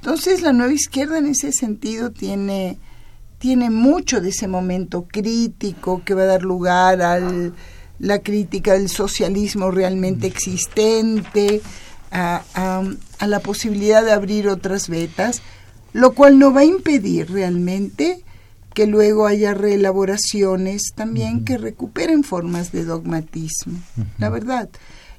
[0.00, 2.78] Entonces la nueva izquierda en ese sentido tiene
[3.38, 7.20] tiene mucho de ese momento crítico que va a dar lugar a
[7.98, 11.60] la crítica del socialismo realmente existente,
[12.10, 12.42] a,
[13.18, 15.42] a, la posibilidad de abrir otras vetas,
[15.92, 18.22] lo cual no va a impedir realmente
[18.74, 23.80] que luego haya reelaboraciones también que recuperen formas de dogmatismo.
[24.18, 24.68] La verdad,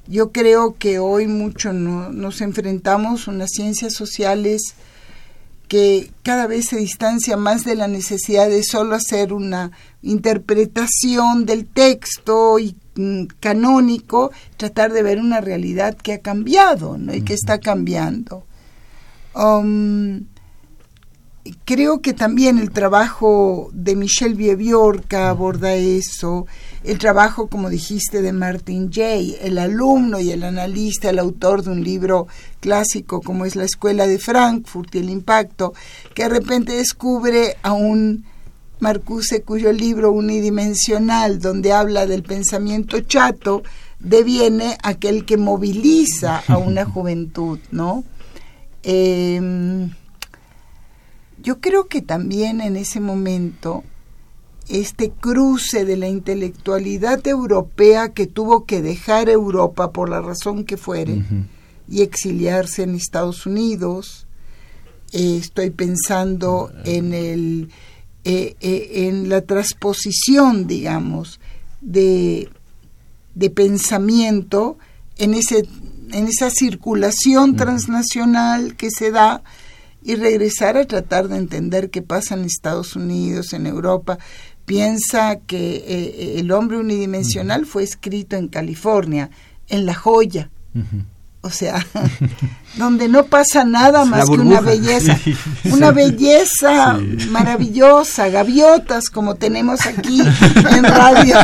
[0.06, 4.74] yo creo que hoy mucho no, nos enfrentamos a unas ciencias sociales
[5.68, 9.70] que cada vez se distancia más de la necesidad de solo hacer una
[10.02, 12.74] interpretación del texto y
[13.40, 17.14] canónico, tratar de ver una realidad que ha cambiado ¿no?
[17.14, 18.44] y que está cambiando.
[19.34, 20.24] Um,
[21.64, 26.46] creo que también el trabajo de Michel Vieviorca aborda eso,
[26.84, 31.70] el trabajo, como dijiste, de Martin Jay, el alumno y el analista, el autor de
[31.70, 32.26] un libro
[32.60, 35.72] clásico como es La Escuela de Frankfurt y el Impacto,
[36.14, 38.24] que de repente descubre a un
[38.80, 43.62] Marcuse cuyo libro unidimensional, donde habla del pensamiento chato,
[43.98, 48.04] deviene aquel que moviliza a una juventud, ¿no?
[48.82, 49.90] Em,
[51.42, 53.84] yo creo que también en ese momento
[54.68, 60.76] este cruce de la intelectualidad europea que tuvo que dejar Europa por la razón que
[60.76, 61.22] fuere
[61.88, 64.26] y exiliarse en Estados Unidos.
[65.12, 67.70] Eh, estoy pensando en el
[68.24, 71.40] eh, eh, en la transposición, digamos,
[71.80, 72.48] de,
[73.34, 74.78] de pensamiento
[75.16, 75.66] en ese
[76.12, 79.42] en esa circulación transnacional que se da
[80.02, 84.18] y regresar a tratar de entender qué pasa en Estados Unidos, en Europa.
[84.64, 89.30] Piensa que eh, el hombre unidimensional fue escrito en California,
[89.68, 90.50] en La Joya.
[91.48, 91.84] O sea,
[92.76, 95.18] donde no pasa nada más que una belleza,
[95.72, 96.98] una belleza
[97.30, 101.36] maravillosa, gaviotas como tenemos aquí en radio,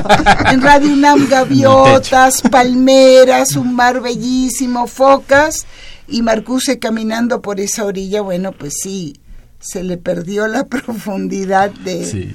[0.51, 5.65] en Radio UNAM, gaviotas, palmeras, un mar bellísimo, focas
[6.07, 9.15] y Marcuse caminando por esa orilla, bueno, pues sí,
[9.59, 12.35] se le perdió la profundidad de...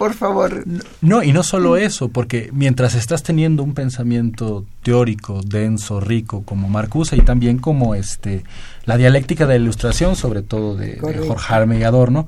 [0.00, 0.64] Por favor.
[1.02, 6.70] No, y no solo eso, porque mientras estás teniendo un pensamiento teórico, denso, rico, como
[6.70, 8.42] Marcuse, y también como este
[8.86, 12.26] la dialéctica de la ilustración, sobre todo de, Jorge Arme y Adorno,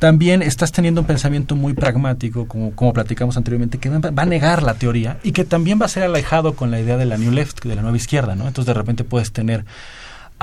[0.00, 4.64] también estás teniendo un pensamiento muy pragmático, como, como platicamos anteriormente, que va a negar
[4.64, 7.30] la teoría y que también va a ser alejado con la idea de la New
[7.30, 8.48] Left, de la nueva izquierda, ¿no?
[8.48, 9.64] Entonces de repente puedes tener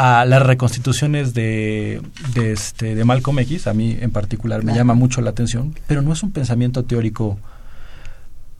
[0.01, 2.01] a las reconstituciones de,
[2.33, 6.01] de, este, de Malcolm X, a mí en particular me llama mucho la atención, pero
[6.01, 7.37] no es un pensamiento teórico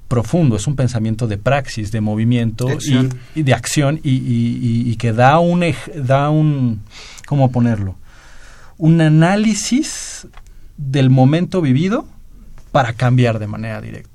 [0.07, 2.67] profundo, es un pensamiento de praxis, de movimiento
[3.33, 5.65] Y, de acción y, que da un,
[5.95, 6.83] da un,
[7.25, 7.95] ¿cómo ponerlo?
[8.77, 10.27] Un análisis
[10.77, 12.05] del momento vivido
[12.71, 14.10] para cambiar de manera directa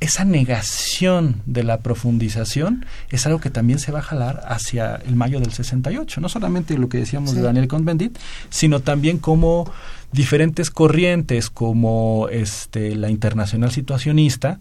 [0.00, 5.16] esa negación de la profundización es algo que también se va a jalar hacia el
[5.16, 6.20] mayo del 68.
[6.20, 8.18] No solamente lo que decíamos de Daniel Cohn-Bendit,
[8.50, 9.70] sino también como
[10.12, 14.60] diferentes corrientes como este, la internacional situacionista,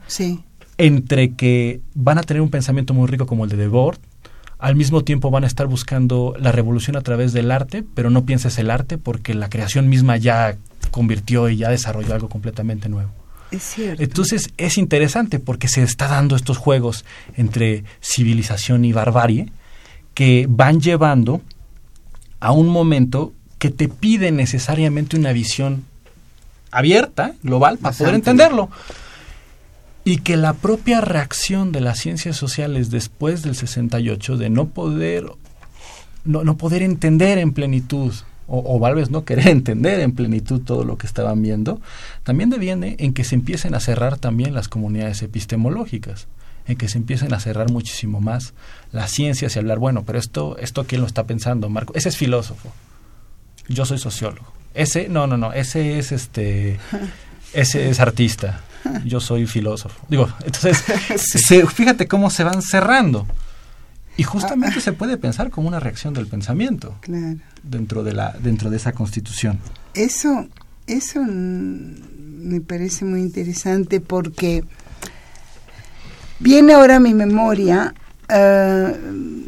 [0.78, 3.98] entre que van a tener un pensamiento muy rico como el de Debord,
[4.58, 8.26] al mismo tiempo van a estar buscando la revolución a través del arte, pero no
[8.26, 10.56] pienses el arte porque la creación misma ya
[10.92, 13.12] convirtió y ya desarrolló algo completamente nuevo.
[13.52, 19.52] Entonces es interesante porque se está dando estos juegos entre civilización y barbarie
[20.14, 21.42] que van llevando
[22.40, 25.84] a un momento que te pide necesariamente una visión
[26.72, 28.70] abierta, global, para poder entenderlo.
[30.04, 35.26] Y que la propia reacción de las ciencias sociales después del 68 de no poder
[36.26, 38.14] no, no poder entender en plenitud
[38.48, 41.82] o, o, no querer entender en plenitud todo lo que estaban viendo,
[42.24, 46.28] también deviene en que se empiecen a cerrar también las comunidades epistemológicas,
[46.68, 48.54] en que se empiecen a cerrar muchísimo más
[48.92, 52.18] las ciencias y hablar, bueno, pero esto, esto quién lo está pensando, Marco, ese es
[52.18, 52.72] filósofo,
[53.68, 56.80] yo soy sociólogo, ese, no, no, no, ese es este,
[57.54, 58.62] ese es artista,
[59.04, 60.00] yo soy filósofo.
[60.10, 60.84] Digo, entonces,
[61.74, 63.26] fíjate cómo se van cerrando.
[64.18, 66.96] Y justamente se puede pensar como una reacción del pensamiento
[67.64, 69.60] dentro de la dentro de esa constitución.
[69.94, 70.48] Eso
[70.88, 74.64] eso me parece muy interesante porque
[76.40, 77.94] viene ahora a mi memoria
[78.30, 79.00] eh,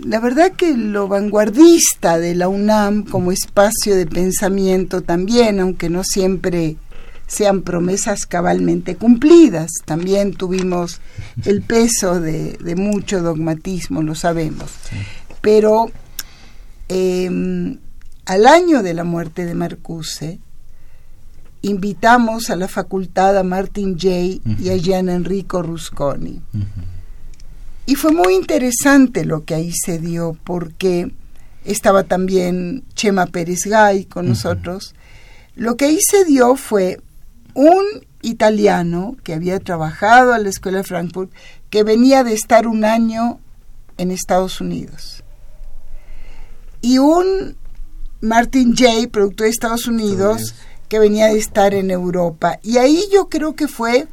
[0.06, 6.04] la verdad que lo vanguardista de la UNAM como espacio de pensamiento también, aunque no
[6.04, 6.78] siempre
[7.28, 9.72] sean promesas cabalmente cumplidas.
[9.86, 11.02] También tuvimos
[11.46, 14.72] el peso de, mucho dogmatismo, lo sabemos.
[15.42, 15.92] Pero
[16.88, 17.78] em,
[18.26, 20.40] al año de la muerte de Marcuse,
[21.62, 26.42] invitamos a la facultad a Martin Jay y a Gian Enrico Rusconi.
[27.86, 31.12] Y fue muy interesante lo que ahí se dio, porque
[31.66, 34.94] estaba también Chema Pérez Gay con nosotros.
[35.56, 37.00] Lo que ahí se dio fue
[37.58, 41.32] un italiano que había trabajado a la Escuela de Frankfurt,
[41.72, 43.40] que venía de estar un año
[43.98, 45.24] en Estados Unidos.
[46.82, 47.58] Y un
[48.22, 50.54] Martin Jay, productor de Estados Unidos,
[50.88, 52.60] que venía de estar en Europa.
[52.62, 54.08] Y ahí yo creo que fue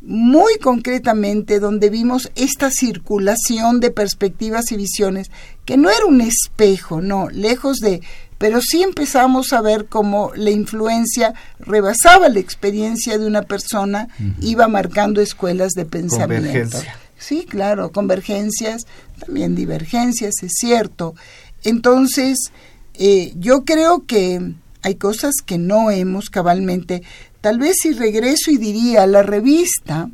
[0.00, 5.30] muy concretamente donde vimos esta circulación de perspectivas y visiones,
[5.66, 8.00] que no era un espejo, no, lejos de
[8.42, 14.08] pero sí empezamos a ver cómo la influencia rebasaba la experiencia de una persona,
[14.40, 16.80] iba marcando escuelas de pensamiento.
[17.16, 18.82] Sí, claro, convergencias,
[19.24, 21.14] también divergencias, es cierto.
[21.62, 22.50] Entonces,
[22.94, 27.04] eh, yo creo que hay cosas que no hemos cabalmente.
[27.42, 30.10] Tal vez si regreso y diría, la revista,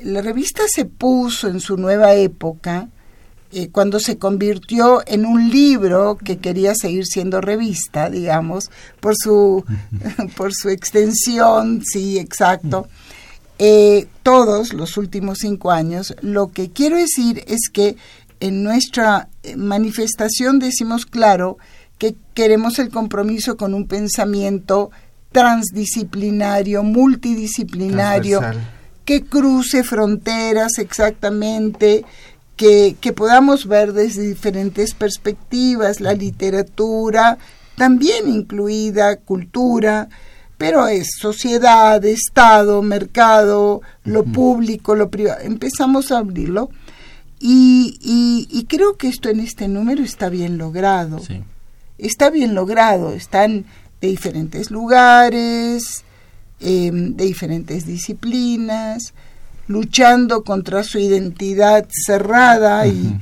[0.00, 2.90] la revista se puso en su nueva época,
[3.52, 9.64] eh, cuando se convirtió en un libro que quería seguir siendo revista, digamos, por su,
[10.36, 12.88] por su extensión, sí, exacto.
[13.58, 17.96] Eh, todos los últimos cinco años, lo que quiero decir es que
[18.40, 21.58] en nuestra eh, manifestación decimos claro
[21.98, 24.90] que queremos el compromiso con un pensamiento
[25.30, 28.40] transdisciplinario, multidisciplinario,
[29.04, 32.04] que cruce fronteras exactamente,
[33.00, 37.38] que, podamos ver desde diferentes perspectivas, la literatura,
[37.76, 40.08] también incluida cultura,
[40.58, 45.40] pero es sociedad, Estado, mercado, lo público, lo privado.
[45.42, 46.70] Empezamos a abrirlo
[47.40, 47.98] y,
[48.48, 51.20] y, creo que esto en este número está bien logrado.
[51.98, 53.64] Está bien logrado, están
[54.00, 56.04] de diferentes lugares,
[56.60, 59.14] em, de diferentes disciplinas,
[59.68, 63.18] luchando contra su identidad cerrada y,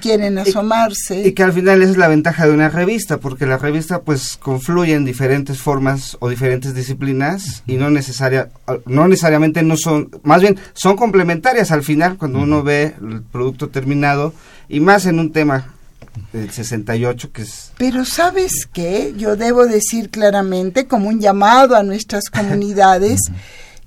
[0.00, 1.26] quieren asomarse.
[1.26, 4.94] Y, que al final es la ventaja de una revista, porque la revista pues confluye
[4.94, 8.50] en diferentes formas o diferentes disciplinas y no necesaria,
[8.84, 13.68] no necesariamente no son, más bien son complementarias al final cuando uno ve el producto
[13.68, 14.34] terminado
[14.68, 15.74] y más en un tema
[16.32, 17.72] del 68 que es...
[17.78, 23.20] Pero sabes qué, yo debo decir claramente como un llamado a nuestras comunidades,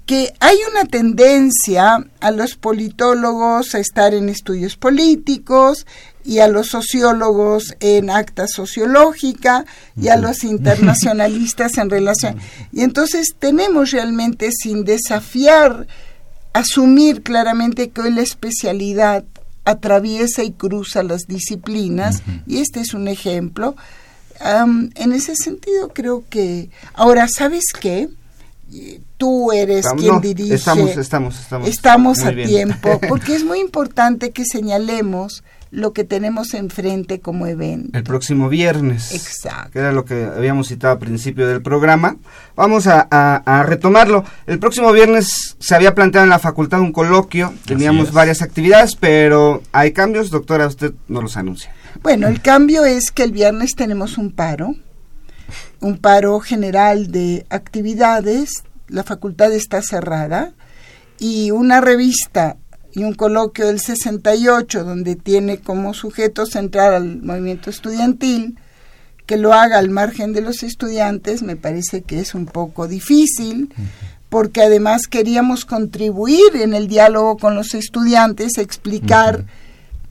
[0.06, 5.86] que hay una tendencia a los politólogos a estar en estudios políticos
[6.26, 12.38] y a los sociólogos en acta sociológica y a los internacionalistas en relación.
[12.72, 15.88] Y entonces tenemos realmente sin desafiar
[16.54, 19.26] asumir claramente que hoy la especialidad
[19.66, 23.76] atraviesa y cruza las disciplinas, y este es un ejemplo.
[24.41, 26.70] en ese sentido creo que...
[26.93, 28.10] Ahora, ¿sabes qué?
[29.18, 30.56] Tú eres quien dirige...
[30.56, 31.68] Estamos, estamos, estamos.
[31.68, 35.44] Estamos a tiempo, porque es muy importante que señalemos
[35.74, 37.98] lo que tenemos enfrente como evento.
[37.98, 39.12] El próximo viernes.
[39.12, 39.72] Exacto.
[39.72, 42.18] Que era lo que habíamos citado al principio del programa.
[42.56, 44.24] Vamos a, retomarlo.
[44.46, 47.56] El próximo viernes se había planteado en la facultad un coloquio.
[47.66, 50.30] Teníamos varias actividades, pero hay cambios.
[50.30, 51.74] Doctora, usted nos los anuncia.
[52.04, 54.76] Bueno, el cambio es que el viernes tenemos un paro.
[55.84, 58.64] Un paro general de actividades.
[58.88, 60.54] La facultad está cerrada.
[61.20, 62.58] Y una revista
[62.94, 68.58] y un coloquio del 68 donde tiene como sujeto central al movimiento estudiantil,
[69.26, 73.74] que lo haga al margen de los estudiantes me parece que es un poco difícil,
[74.30, 79.46] porque además queríamos contribuir en el diálogo con los estudiantes, explicar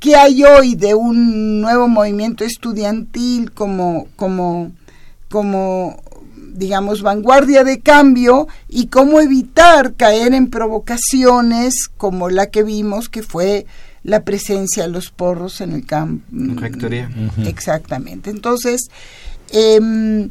[0.01, 4.73] qué hay hoy de un nuevo movimiento estudiantil como, como,
[5.33, 5.97] como
[6.55, 13.23] digamos, vanguardia de cambio y cómo evitar caer en provocaciones como la que vimos que
[13.23, 13.67] fue
[14.05, 16.23] la presencia de los porros en el campo.
[16.31, 17.11] Rectoría.
[17.47, 18.29] Exactamente.
[18.29, 18.83] Entonces,
[19.51, 20.31] em,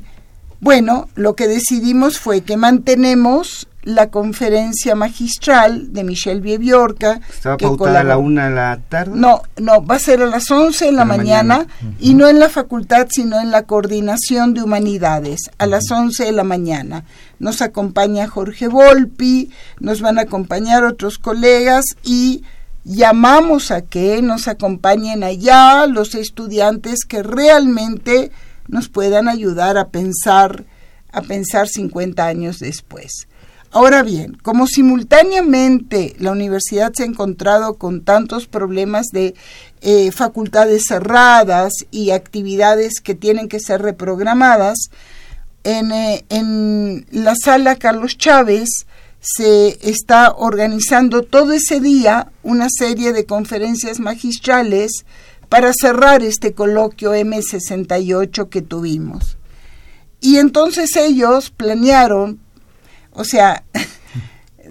[0.60, 7.20] bueno, lo que decidimos fue que mantenemos la conferencia magistral de Michelle Biebiorca.
[7.30, 9.14] ¿Estaba pautada a la una de la tarde?
[9.16, 11.66] No, no, va a ser a las once de la, mañana,
[12.00, 16.32] y no en la facultad, sino en la coordinación de humanidades, a las once de
[16.32, 17.06] la mañana.
[17.40, 22.44] Nos acompaña Jorge Volpi, nos van a acompañar otros colegas y
[22.84, 28.32] llamamos a que nos acompañen allá los estudiantes que realmente
[28.68, 30.66] nos puedan ayudar a pensar
[31.14, 33.28] a pensar 50 años después.
[33.74, 39.34] Ahora bien, como simultáneamente la universidad se ha encontrado con tantos problemas de
[39.80, 44.89] eh, facultades cerradas y actividades que tienen que ser reprogramadas,
[45.63, 48.67] en, eh, en la sala Carlos Chávez
[49.22, 55.05] se está organizando todo ese día una serie de conferencias magistrales
[55.47, 59.38] para cerrar este coloquio M68 que tuvimos.
[60.19, 62.39] Y entonces ellos planearon
[63.12, 63.64] o sea,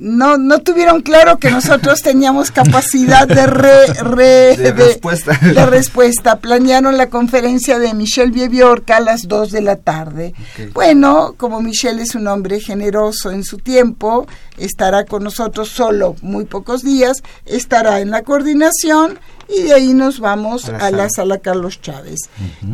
[0.00, 5.38] no, no tuvieron claro que nosotros teníamos capacidad de, re, de, respuesta.
[5.42, 6.40] de, respuesta.
[6.40, 10.34] Planearon la conferencia de Michelle Biebiorca a las 2 de la tarde.
[10.72, 14.26] Bueno, como Michelle es un hombre generoso en su tiempo,
[14.56, 19.18] estará con nosotros solo muy pocos días, estará en la coordinación
[19.48, 22.20] y de ahí nos vamos a la, sala Carlos Chávez.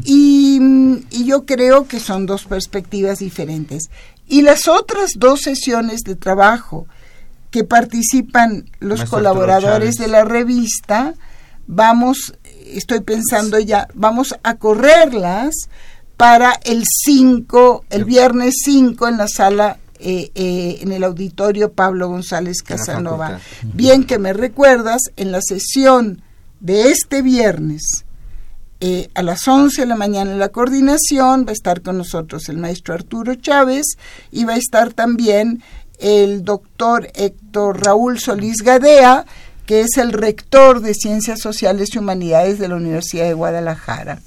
[0.04, 0.60] y,
[1.10, 3.88] y yo creo que son dos perspectivas diferentes.
[4.28, 6.86] Y las otras dos sesiones de trabajo
[7.50, 11.14] que participan los colaboradores de la revista,
[11.66, 12.34] vamos,
[12.66, 15.54] estoy pensando ya, vamos a correrlas
[16.16, 22.08] para el 5, el viernes 5 en la sala eh, eh, en el auditorio Pablo
[22.08, 23.40] González Casanova.
[23.62, 26.22] Bien que me recuerdas, en la sesión
[26.60, 28.05] de este viernes
[28.78, 32.50] eh, a las 11 de la mañana en la coordinación va a estar con nosotros
[32.50, 33.86] el maestro Arturo Chávez
[34.30, 35.62] y va a estar también
[35.98, 39.24] el doctor Héctor Raúl Solís Gadea,
[39.64, 44.20] que es el rector de Ciencias Sociales y Humanidades de la Universidad de Guadalajara.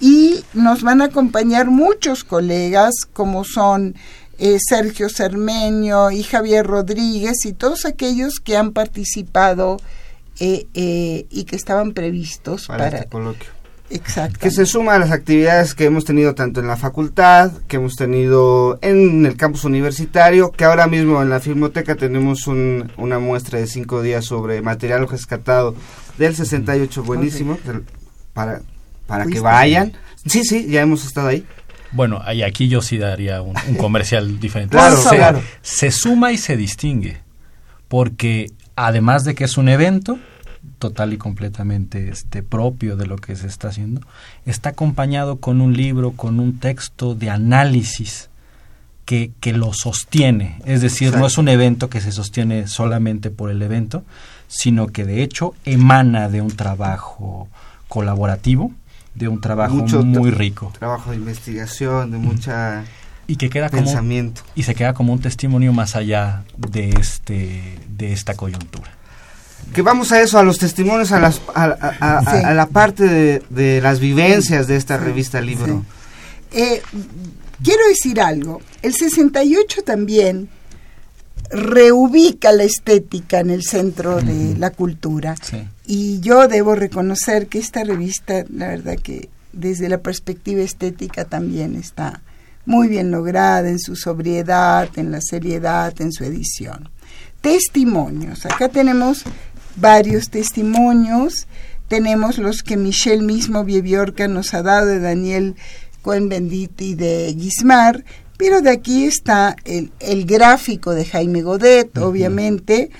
[0.00, 3.94] Y nos van a acompañar muchos colegas como son
[4.40, 9.76] eh, Sergio Cermeño y Javier Rodríguez y todos aquellos que han participado
[10.40, 10.66] eh,
[11.30, 13.63] y que estaban previstos para, para este coloquio
[13.94, 14.40] Exacto.
[14.40, 17.94] Que se suma a las actividades que hemos tenido tanto en la facultad, que hemos
[17.94, 23.68] tenido en el campus universitario, que ahora mismo en la Filmoteca tenemos una muestra de
[23.68, 25.76] cinco días sobre material rescatado
[26.18, 27.56] del 68, buenísimo,
[28.32, 28.62] para,
[29.06, 29.92] para que vayan.
[30.26, 31.46] Sí, sí, ya hemos estado ahí.
[31.92, 34.76] Bueno, y aquí yo sí daría un, comercial diferente.
[34.76, 35.42] claro, se, claro.
[35.62, 37.18] se suma y se distingue,
[37.86, 40.18] porque además de que es un evento,
[40.84, 44.02] total y completamente este propio de lo que se está haciendo,
[44.44, 48.28] está acompañado con un libro, con un texto de análisis
[49.06, 50.58] que, que lo sostiene.
[50.66, 54.04] Es decir, no es un evento que se sostiene solamente por el evento,
[54.46, 57.48] sino que de hecho emana de un trabajo
[57.88, 58.70] colaborativo,
[59.14, 60.70] de un trabajo muy rico.
[60.78, 62.84] Trabajo de investigación, de mucha
[63.26, 64.42] y que queda pensamiento.
[64.54, 68.90] y se queda como un testimonio más allá de este de esta coyuntura
[69.72, 74.66] que vamos a eso, a los testimonios, a, las, a, la parte de, las vivencias
[74.66, 75.84] de esta revista libro.
[76.52, 76.82] Eh,
[77.62, 80.48] quiero decir algo, el 68 también
[81.50, 85.34] reubica la estética en el centro de la cultura.
[85.86, 91.76] Y yo debo reconocer que esta revista, la verdad que desde la perspectiva estética también
[91.76, 92.22] está
[92.66, 96.88] muy bien lograda en su sobriedad, en la seriedad, en su edición.
[97.40, 98.46] Testimonios.
[98.46, 99.24] Acá tenemos
[99.76, 101.46] varios testimonios.
[101.88, 105.56] Tenemos los que Michelle mismo Biebiorca nos ha dado de Daniel
[106.02, 108.04] Cohen Bendit y de Guismar,
[108.36, 112.90] pero de aquí está el, el gráfico de Jaime Godet, obviamente,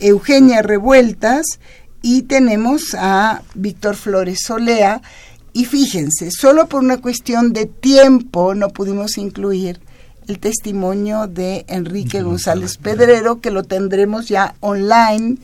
[0.00, 1.58] Eugenia Revueltas,
[2.02, 5.00] y tenemos a Víctor Flores Solea,
[5.52, 9.80] y fíjense, solo por una cuestión de tiempo no pudimos incluir
[10.26, 15.36] el testimonio de Enrique González Pedrero, que lo tendremos ya online.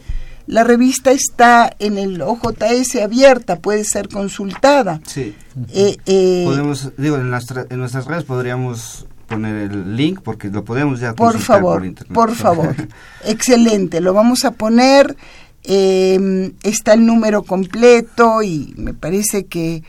[0.48, 5.00] La revista está en el OJS abierta, puede ser consultada.
[5.06, 5.34] Sí.
[5.74, 11.00] Eh, eh, podemos, digo, en, en nuestras redes podríamos poner el link porque lo podemos
[11.00, 12.14] ya por favor, por internet.
[12.14, 12.74] Por favor,
[13.26, 15.16] excelente, lo vamos a poner
[15.64, 19.82] eh, está el número completo y me parece que,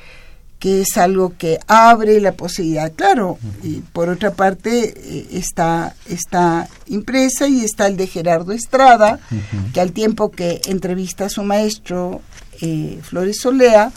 [0.60, 2.92] que es algo que abre la posibilidad.
[2.92, 9.20] Claro, y por otra parte eh, está, está impresa y está el de Gerardo Estrada,
[9.74, 12.22] que al tiempo que entrevista a su maestro
[12.62, 13.92] eh, Flores Solea,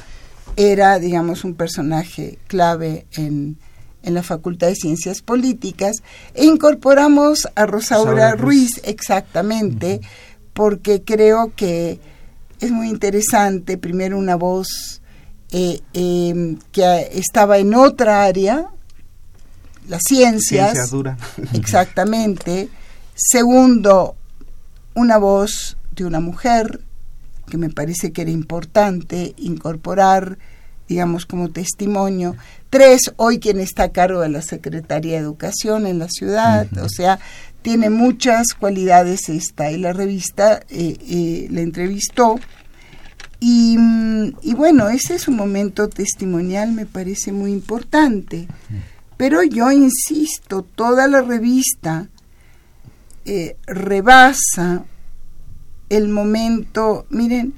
[0.54, 3.56] era, digamos, un personaje clave en,
[4.02, 5.96] en la Facultad de Ciencias Políticas,
[6.34, 10.00] e incorporamos a Rosaura Ruiz, exactamente,
[10.52, 11.98] porque creo que
[12.60, 15.01] es muy interesante, primero una voz
[15.52, 18.68] eh, em, que estaba en otra área,
[19.86, 21.18] las ciencias, Ciencia dura.
[21.52, 22.70] exactamente.
[23.14, 24.16] Segundo,
[24.94, 26.80] una voz de una mujer,
[27.50, 30.38] que me parece que era importante incorporar,
[30.88, 32.34] digamos, como testimonio.
[32.70, 36.88] Tres, hoy quien está a cargo de la Secretaría de Educación en la ciudad, o
[36.88, 37.18] sea,
[37.60, 42.40] tiene muchas cualidades esta y la revista eh, eh, la entrevistó
[43.44, 48.46] y, mm, y, bueno, ese es un momento testimonial, me parece muy importante.
[49.16, 52.06] Pero yo insisto, toda la revista
[53.24, 54.84] eh, rebasa
[55.88, 57.54] el momento, miren,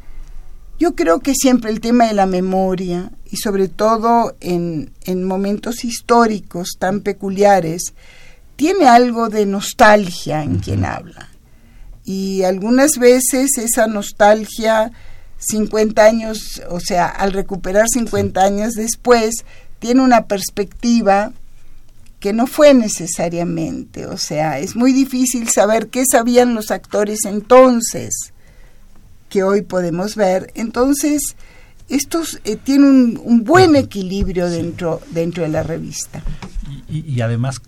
[0.78, 5.84] yo creo que siempre el tema de la memoria, y sobre todo en, en momentos
[5.84, 7.92] históricos tan peculiares,
[8.56, 11.28] tiene algo de nostalgia en quien habla.
[12.06, 14.90] Y algunas veces esa nostalgia,
[15.38, 19.44] 50 años, o sea, al recuperar 50 años después,
[19.78, 21.32] tiene una perspectiva
[22.20, 28.32] que no fue necesariamente, o sea, es muy difícil saber qué sabían los actores entonces,
[29.28, 30.50] que hoy podemos ver.
[30.54, 31.36] Entonces,
[31.90, 36.22] estos eh, tienen un, buen equilibrio dentro, dentro de la revista.
[36.88, 37.60] Y, y además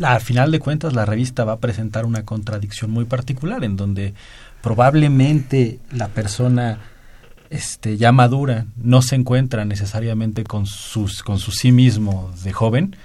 [0.00, 4.14] al final de cuentas la revista va a presentar una contradicción muy particular en donde
[4.62, 6.78] probablemente la persona
[7.52, 12.96] este, ya madura no se encuentra necesariamente con, sus, con su sí mismo de joven,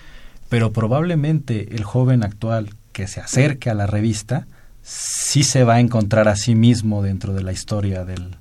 [0.48, 4.48] pero probablemente el joven actual que se acerque a la revista
[4.82, 8.38] sí se va a encontrar a sí mismo dentro de la historia del,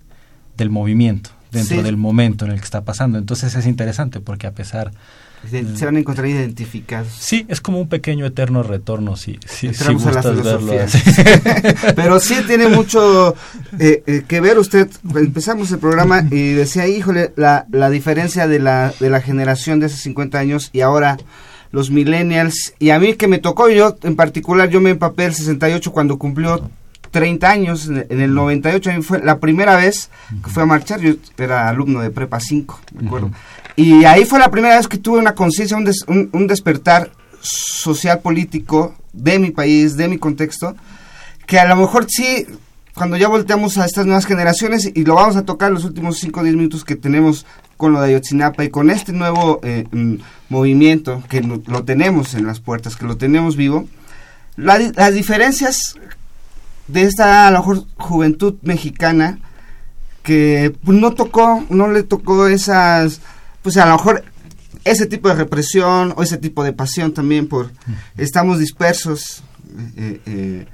[0.57, 3.19] del movimiento, dentro del momento en el que está pasando.
[3.19, 4.93] Entonces es interesante porque a pesar
[5.49, 7.09] se van a encontrar identificados.
[7.19, 10.75] Sí, es como un pequeño eterno retorno, si, si, gustas verlo
[11.97, 13.35] Pero sí tiene mucho
[13.79, 14.89] eh, eh, que ver usted.
[15.15, 19.87] Empezamos el programa y decía, híjole, la, la diferencia de la, de la generación de
[19.87, 21.17] hace 50 años y ahora
[21.71, 22.75] los millennials.
[22.79, 26.19] Y a mí que me tocó, yo en particular, yo me empapé el 68 cuando
[26.19, 26.71] cumplió
[27.11, 30.11] 30 años, en el 98 a mí fue la primera vez
[30.45, 33.31] que fui a marchar, yo era alumno de Prepa 5, me acuerdo.
[33.77, 37.11] Y ahí fue la primera vez que tuve una conciencia, un, un, despertar
[37.43, 40.75] social político de mi país, de mi contexto,
[41.47, 42.47] que a lo mejor sí,
[42.95, 46.41] cuando ya volteamos a estas nuevas generaciones, y lo vamos a tocar los últimos 5
[46.41, 47.45] o 10 minutos que tenemos
[47.77, 50.15] con lo de Ayotzinapa y con este nuevo eh, mm,
[50.49, 53.87] movimiento, que lo, tenemos en las puertas, que lo tenemos vivo,
[54.57, 55.97] las diferencias
[56.89, 59.39] de esta a lo mejor juventud mexicana
[60.23, 63.21] que pues, no tocó, no le tocó esas
[63.67, 64.23] pues a lo mejor
[64.85, 67.73] ese tipo de represión o ese tipo de pasión también por
[68.17, 69.43] estamos dispersos
[69.97, 70.67] eh, eh,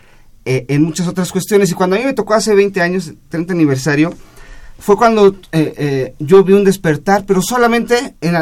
[0.44, 1.70] eh, en muchas otras cuestiones.
[1.70, 4.12] Y cuando a mí me tocó hace 20 años 30 aniversario
[4.78, 5.34] fue cuando
[6.18, 8.36] yo vi un despertar pero solamente en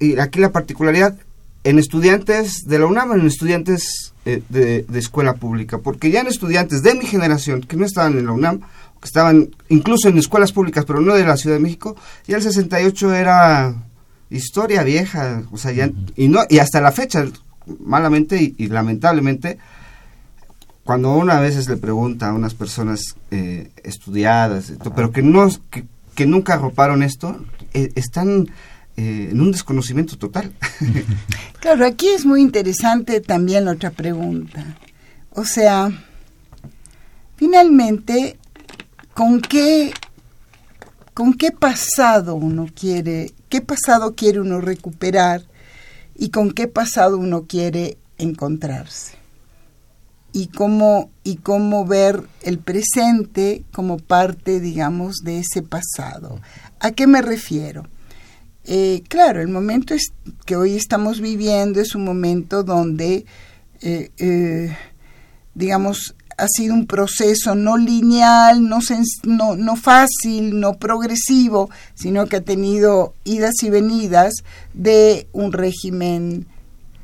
[0.00, 1.16] y aquí la particularidad
[1.62, 4.42] en estudiantes de la UNAM en estudiantes de,
[4.88, 5.78] de escuela pública.
[5.78, 8.62] Porque ya en estudiantes de mi generación que no estaban en la UNAM
[9.00, 11.94] que estaban incluso en escuelas públicas pero no de la Ciudad de México
[12.26, 13.76] ya el 68 era
[14.32, 15.72] historia vieja, o sea,
[16.16, 17.26] y no y hasta la fecha
[17.80, 19.58] malamente y, lamentablemente
[20.84, 26.54] cuando una veces le pregunta a unas personas eh, estudiadas, pero que, no, que, nunca
[26.54, 27.38] arroparon esto,
[27.72, 28.48] eh, están
[28.96, 30.52] eh, en un desconocimiento total.
[31.60, 34.76] claro, aquí es muy interesante también otra pregunta.
[35.30, 35.90] O sea,
[37.36, 38.36] finalmente,
[39.14, 39.92] ¿con qué,
[41.14, 45.42] con qué pasado uno quiere, qué pasado quiere uno recuperar
[46.14, 49.18] y con qué pasado uno quiere encontrarse?
[50.32, 56.40] y cómo, y cómo ver el presente como parte, digamos, de ese pasado.
[56.80, 57.86] ¿A qué me refiero?
[58.64, 59.94] Eh, claro, el momento
[60.46, 63.26] que hoy estamos viviendo es un momento donde,
[63.82, 64.74] eh, eh,
[65.54, 68.78] digamos, ha sido un proceso no lineal, no,
[69.24, 74.32] no, no, fácil, no progresivo, sino que ha tenido idas y venidas
[74.72, 76.46] de un régimen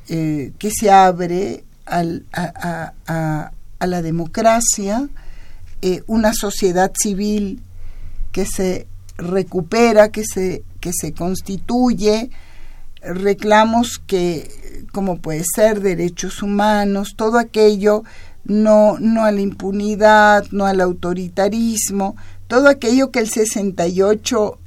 [0.07, 2.03] que se abre a,
[2.33, 5.09] a, a, la democracia,
[5.83, 7.61] eh, una sociedad civil
[8.33, 12.31] que se recupera, que se, que se constituye,
[13.03, 18.05] reclamos que, como puede ser, derechos humanos, todo aquello,
[18.49, 22.16] no, no a la impunidad, no al autoritarismo,
[22.49, 24.59] todo aquello que el 68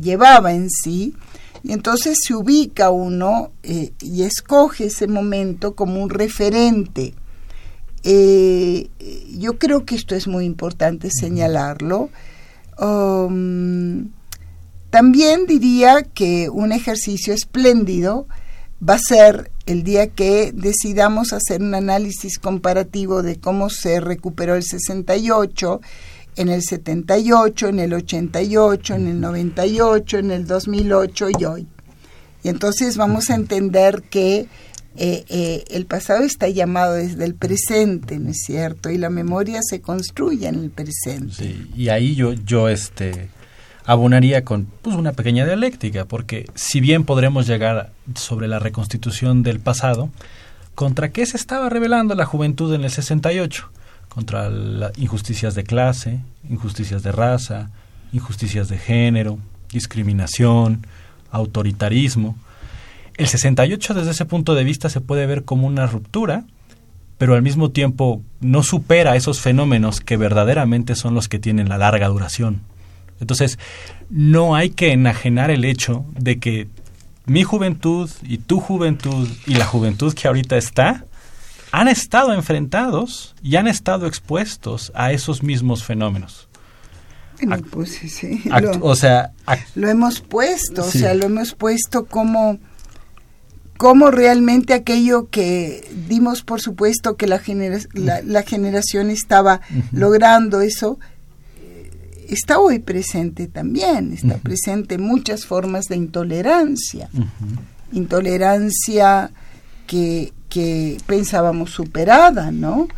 [0.00, 1.14] llevaba en sí,
[1.62, 7.14] y entonces se ubica uno eh, y escoge ese momento como un referente.
[8.02, 8.88] Eh,
[9.38, 12.08] yo creo que esto es muy importante señalarlo.
[12.78, 14.08] Um,
[14.88, 18.26] también diría que un ejercicio espléndido
[18.86, 24.56] va a ser el día que decidamos hacer un análisis comparativo de cómo se recuperó
[24.56, 25.80] el 68
[26.36, 31.66] en el 78, en el 88, en el 98, en el 2008 y hoy.
[32.42, 34.48] Y entonces vamos a entender que
[34.96, 38.90] eh, eh, el pasado está llamado desde el presente, ¿no es cierto?
[38.90, 41.32] Y la memoria se construye en el presente.
[41.32, 43.28] Sí, y ahí yo, yo este,
[43.90, 49.60] abonaría con pues, una pequeña dialéctica, porque si bien podremos llegar sobre la reconstitución del
[49.60, 50.10] pasado,
[50.74, 53.70] ¿contra qué se estaba revelando la juventud en el 68?
[54.10, 56.20] contra las injusticias de clase,
[56.50, 57.70] injusticias de raza,
[58.12, 59.38] injusticias de género,
[59.72, 60.84] discriminación,
[61.30, 62.36] autoritarismo.
[63.16, 66.44] El 68 desde ese punto de vista se puede ver como una ruptura,
[67.18, 71.78] pero al mismo tiempo no supera esos fenómenos que verdaderamente son los que tienen la
[71.78, 72.62] larga duración.
[73.20, 73.58] Entonces,
[74.08, 76.68] no hay que enajenar el hecho de que
[77.26, 81.04] mi juventud y tu juventud y la juventud que ahorita está
[81.72, 86.48] han estado enfrentados y han estado expuestos a esos mismos fenómenos.
[87.70, 89.32] pues sí, lo, o sea,
[89.74, 92.58] lo hemos puesto, o sea, lo hemos puesto como
[93.76, 97.40] como realmente aquello que dimos por supuesto que la,
[97.94, 100.98] la, generación estaba logrando eso,
[102.30, 107.08] está hoy presente también, está presente muchas formas de intolerancia.
[107.92, 109.30] Intolerancia
[109.86, 112.88] que, que pensábamos superada, ¿no?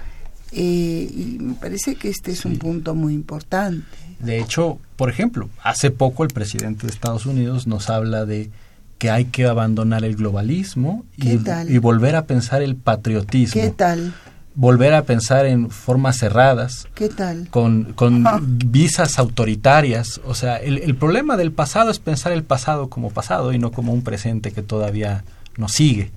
[0.53, 3.87] Eh, y me parece que este es un punto muy importante.
[4.19, 8.51] De hecho, por ejemplo, hace poco el presidente de Estados Unidos nos habla de
[8.99, 13.61] que hay que abandonar el globalismo y, y, volver a pensar el patriotismo.
[13.61, 14.15] ¿Qué tal?
[14.55, 16.87] Volver a pensar en formas cerradas.
[16.95, 17.49] ¿Qué tal?
[17.51, 18.25] Con, con
[18.71, 20.21] visas autoritarias.
[20.27, 23.73] O sea, el, el problema del pasado es pensar el pasado como pasado y no
[23.73, 25.25] como un presente que todavía
[25.57, 26.11] nos sigue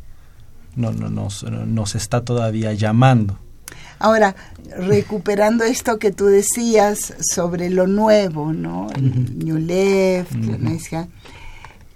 [0.76, 3.40] no, no, nos, nos está todavía llamando.
[3.98, 4.36] Ahora,
[4.78, 8.88] recuperando esto que tú decías sobre lo nuevo, ¿no?
[8.94, 10.34] El New Left,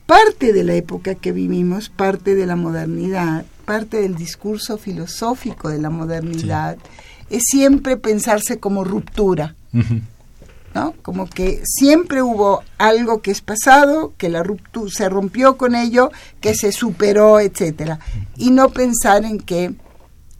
[0.05, 5.77] parte de la época que vivimos, parte de la modernidad, parte del discurso filosófico de
[5.77, 6.79] la modernidad,
[7.29, 9.55] es siempre pensarse como ruptura.
[10.73, 10.95] ¿no?
[11.03, 16.09] Como que siempre hubo algo que es pasado, que la ruptura se rompió con ello,
[16.41, 17.99] que se superó, etcétera.
[18.37, 19.75] Y no pensar en que,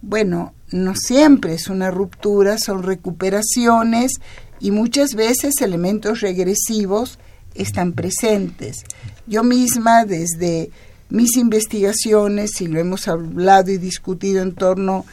[0.01, 4.13] bueno, no siempre es una ruptura, son recuperaciones
[4.59, 7.19] y muchas veces elementos regresivos
[7.53, 8.77] están presentes.
[9.27, 10.71] Yo misma desde
[11.09, 15.05] mis investigaciones, y lo hemos hablado y discutido en torno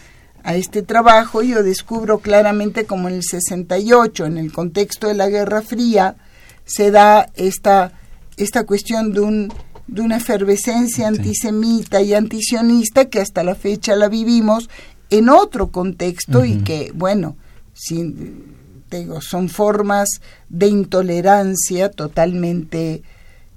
[0.42, 5.28] a este trabajo, yo descubro claramente como en el 68, en el contexto de la
[5.28, 6.16] Guerra Fría,
[6.64, 7.92] se da esta,
[8.36, 9.52] esta cuestión de, un,
[9.86, 14.68] de una efervescencia antisemita y antisionista que hasta la fecha la vivimos
[15.10, 17.36] en otro contexto y que, bueno,
[17.72, 18.44] sin,
[18.90, 20.08] digo, son formas
[20.48, 23.02] de intolerancia totalmente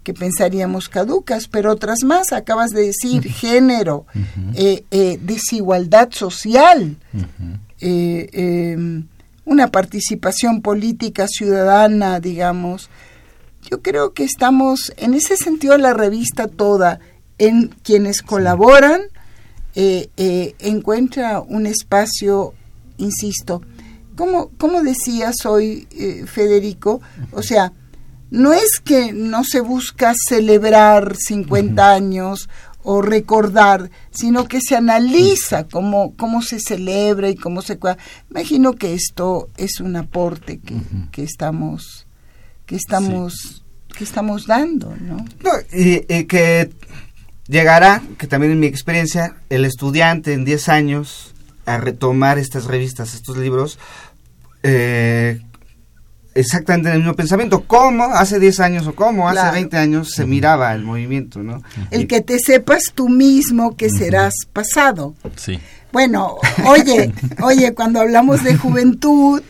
[0.09, 4.07] que pensaríamos caducas, pero otras más, acabas de decir, género,
[4.55, 6.97] eh, eh, desigualdad social.
[7.79, 9.05] eh, em,
[9.45, 12.89] una participación política ciudadana, digamos.
[13.69, 16.99] Yo creo que estamos, en ese sentido, la revista toda,
[17.37, 19.01] en quienes colaboran,
[19.75, 22.55] encuentra un espacio,
[22.97, 23.61] insisto,
[24.15, 25.87] como, como decías hoy,
[26.25, 26.99] Federico,
[27.31, 27.73] o sea,
[28.31, 32.49] no es que no se busca celebrar 50 años
[32.83, 37.77] o recordar, sino que se analiza cómo, cómo se celebra y cómo se...
[38.29, 40.75] Imagino que esto es un aporte que,
[41.11, 42.07] que estamos
[42.65, 43.63] que estamos
[43.97, 45.25] que estamos dando, ¿no?
[45.73, 46.69] y, que
[47.47, 51.33] llegará, que también en mi experiencia, el estudiante en 10 años
[51.65, 53.77] a retomar estas revistas, estos libros,
[54.63, 55.41] eh,
[56.33, 57.63] exactamente el mismo pensamiento.
[57.65, 61.61] ¿Cómo hace 10 años o cómo hace 20 años se miraba el movimiento, no?
[61.91, 65.15] El que te sepas tú mismo que serás pasado.
[65.35, 65.59] Sí.
[65.91, 69.41] Bueno, oye, oye, cuando hablamos de juventud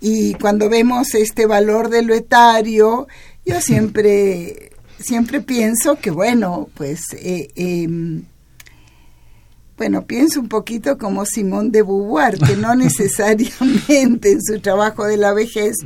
[0.00, 3.08] y cuando vemos este valor de lo etario,
[3.44, 7.00] yo siempre, siempre pienso que, bueno, pues...
[7.14, 8.24] Eh, em,
[9.78, 15.16] bueno, pienso un poquito como Simón de Beauvoir, que no necesariamente en su trabajo de
[15.16, 15.76] la vejez,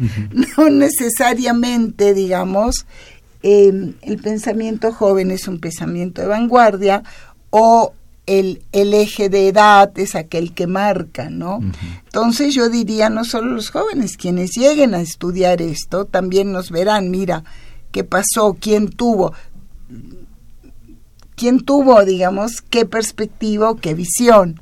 [0.57, 2.86] no necesariamente, digamos,
[3.43, 7.03] em, el pensamiento joven es un pensamiento de vanguardia
[7.51, 7.93] o
[8.24, 11.61] el, el, eje de edad es aquel que marca, ¿no?
[12.05, 17.11] Entonces yo diría, no solo los jóvenes, quienes lleguen a estudiar esto, también nos verán,
[17.11, 17.43] mira,
[17.90, 19.34] qué pasó, quién tuvo
[21.43, 24.61] quién tuvo, digamos, qué perspectiva o qué visión.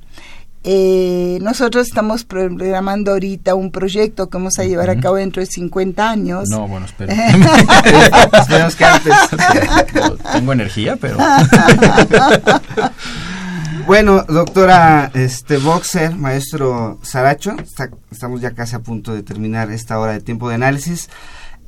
[0.64, 5.46] Eh, nosotros estamos programando ahorita un proyecto que vamos a llevar a cabo dentro de
[5.46, 6.48] 50 años.
[6.48, 7.12] No, bueno, espero.
[8.32, 9.14] Esperemos que antes.
[10.32, 11.18] Tengo energía, pero.
[13.86, 17.56] bueno, doctora este, Boxer, maestro Saracho,
[18.10, 21.10] estamos ya casi a punto de terminar esta hora de tiempo de análisis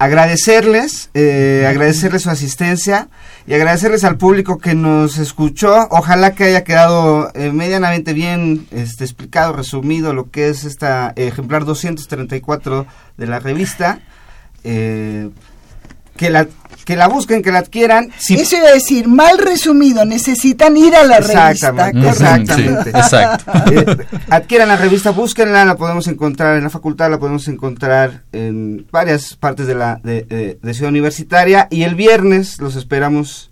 [0.02, 3.08] agradecerles, eh, agradecerles su asistencia
[3.46, 5.86] y agradecerles al público que nos escuchó.
[5.90, 11.64] Ojalá que haya quedado eh, medianamente bien este, explicado, resumido lo que es esta ejemplar
[11.64, 12.84] 234
[13.16, 14.00] de la revista.
[14.64, 15.30] Eh,
[16.16, 16.46] que la
[16.84, 18.10] que la busquen, que la adquieran.
[18.28, 22.36] Eso iba a decir, mal resumido, necesitan ir a la exactamente, revista.
[22.36, 22.90] Exactamente.
[22.90, 23.52] exacto.
[23.72, 23.96] Eh,
[24.28, 29.36] adquieran la revista, búsquenla, la podemos encontrar en la facultad, la podemos encontrar en varias
[29.36, 33.50] partes de la de, Ciudad Universitaria y el viernes los esperamos.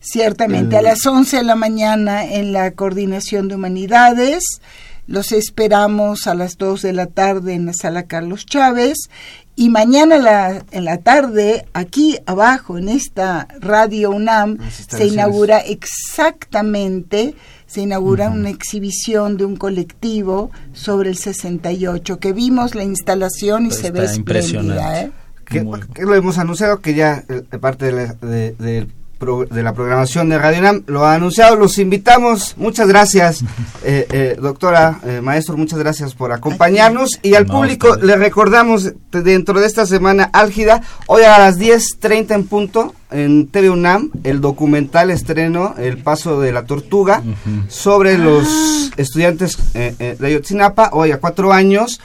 [0.00, 4.60] Ciertamente, a las 11 de la mañana en la Coordinación de Humanidades.
[5.06, 9.10] Los esperamos a las 2 de la tarde en la sala Carlos Chávez
[9.56, 17.34] y mañana la, en la tarde, aquí abajo, en esta radio UNAM, se inaugura exactamente,
[17.66, 23.70] se inaugura una exhibición de un colectivo sobre el 68, que vimos la instalación y
[23.70, 25.02] se ve espléndida.
[25.02, 25.12] ¿eh?
[25.44, 28.88] Que, lo hemos anunciado, que ya eh, parte de, de de
[29.20, 31.56] la programación de Radio NAM lo ha anunciado.
[31.56, 32.54] Los invitamos.
[32.56, 33.42] Muchas gracias,
[33.84, 37.18] eh, eh, doctora, eh, maestro, muchas gracias por acompañarnos.
[37.22, 42.46] Y al público le recordamos dentro de esta semana álgida, hoy a las 10.30 en
[42.46, 47.22] punto, en TV UNAM, el documental estreno El Paso de la Tortuga
[47.68, 48.94] sobre los ah.
[48.96, 52.00] estudiantes de Ayotzinapa, hoy a cuatro años.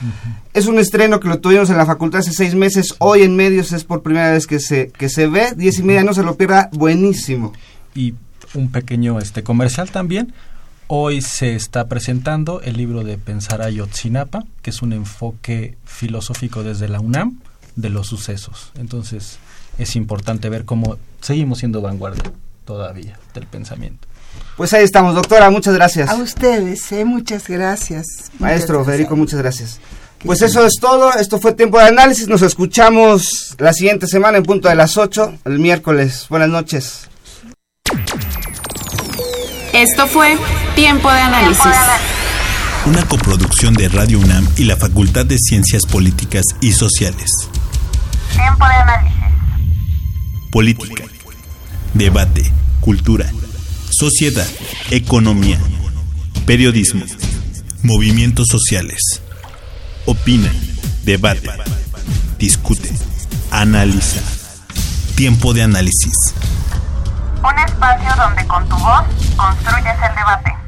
[0.52, 2.94] Es un estreno que lo tuvimos en la facultad hace seis meses.
[2.98, 5.52] Hoy en medios es por primera vez que se, que se ve.
[5.56, 6.70] Diez y media, no se lo pierda.
[6.72, 7.52] Buenísimo.
[7.94, 8.14] Y
[8.54, 10.32] un pequeño este comercial también.
[10.88, 16.64] Hoy se está presentando el libro de Pensar a Yotzinapa, que es un enfoque filosófico
[16.64, 17.38] desde la UNAM
[17.76, 18.72] de los sucesos.
[18.76, 19.38] Entonces,
[19.78, 22.32] es importante ver cómo seguimos siendo vanguardia
[22.64, 24.06] todavía del pensamiento.
[24.56, 26.08] Pues ahí estamos, doctora, muchas gracias.
[26.08, 28.06] A ustedes, eh, muchas gracias.
[28.38, 29.80] Maestro Federico, muchas gracias.
[30.24, 34.44] Pues eso es todo, esto fue Tiempo de Análisis, nos escuchamos la siguiente semana en
[34.44, 36.26] punto de las 8, el miércoles.
[36.28, 37.08] Buenas noches.
[39.72, 40.36] Esto fue
[40.74, 41.64] Tiempo de Análisis.
[42.84, 47.30] Una coproducción de Radio UNAM y la Facultad de Ciencias Políticas y Sociales.
[48.34, 49.20] Tiempo de Análisis.
[50.50, 51.04] Política,
[51.94, 53.30] debate, cultura,
[53.90, 54.46] sociedad,
[54.90, 55.58] economía,
[56.46, 57.04] periodismo,
[57.82, 59.22] movimientos sociales
[60.06, 60.50] opina,
[61.04, 61.48] debate,
[62.38, 62.90] discute,
[63.50, 64.20] analiza.
[65.14, 66.14] Tiempo de análisis.
[67.42, 69.04] Un espacio donde con tu voz
[69.36, 70.59] construyes el debate.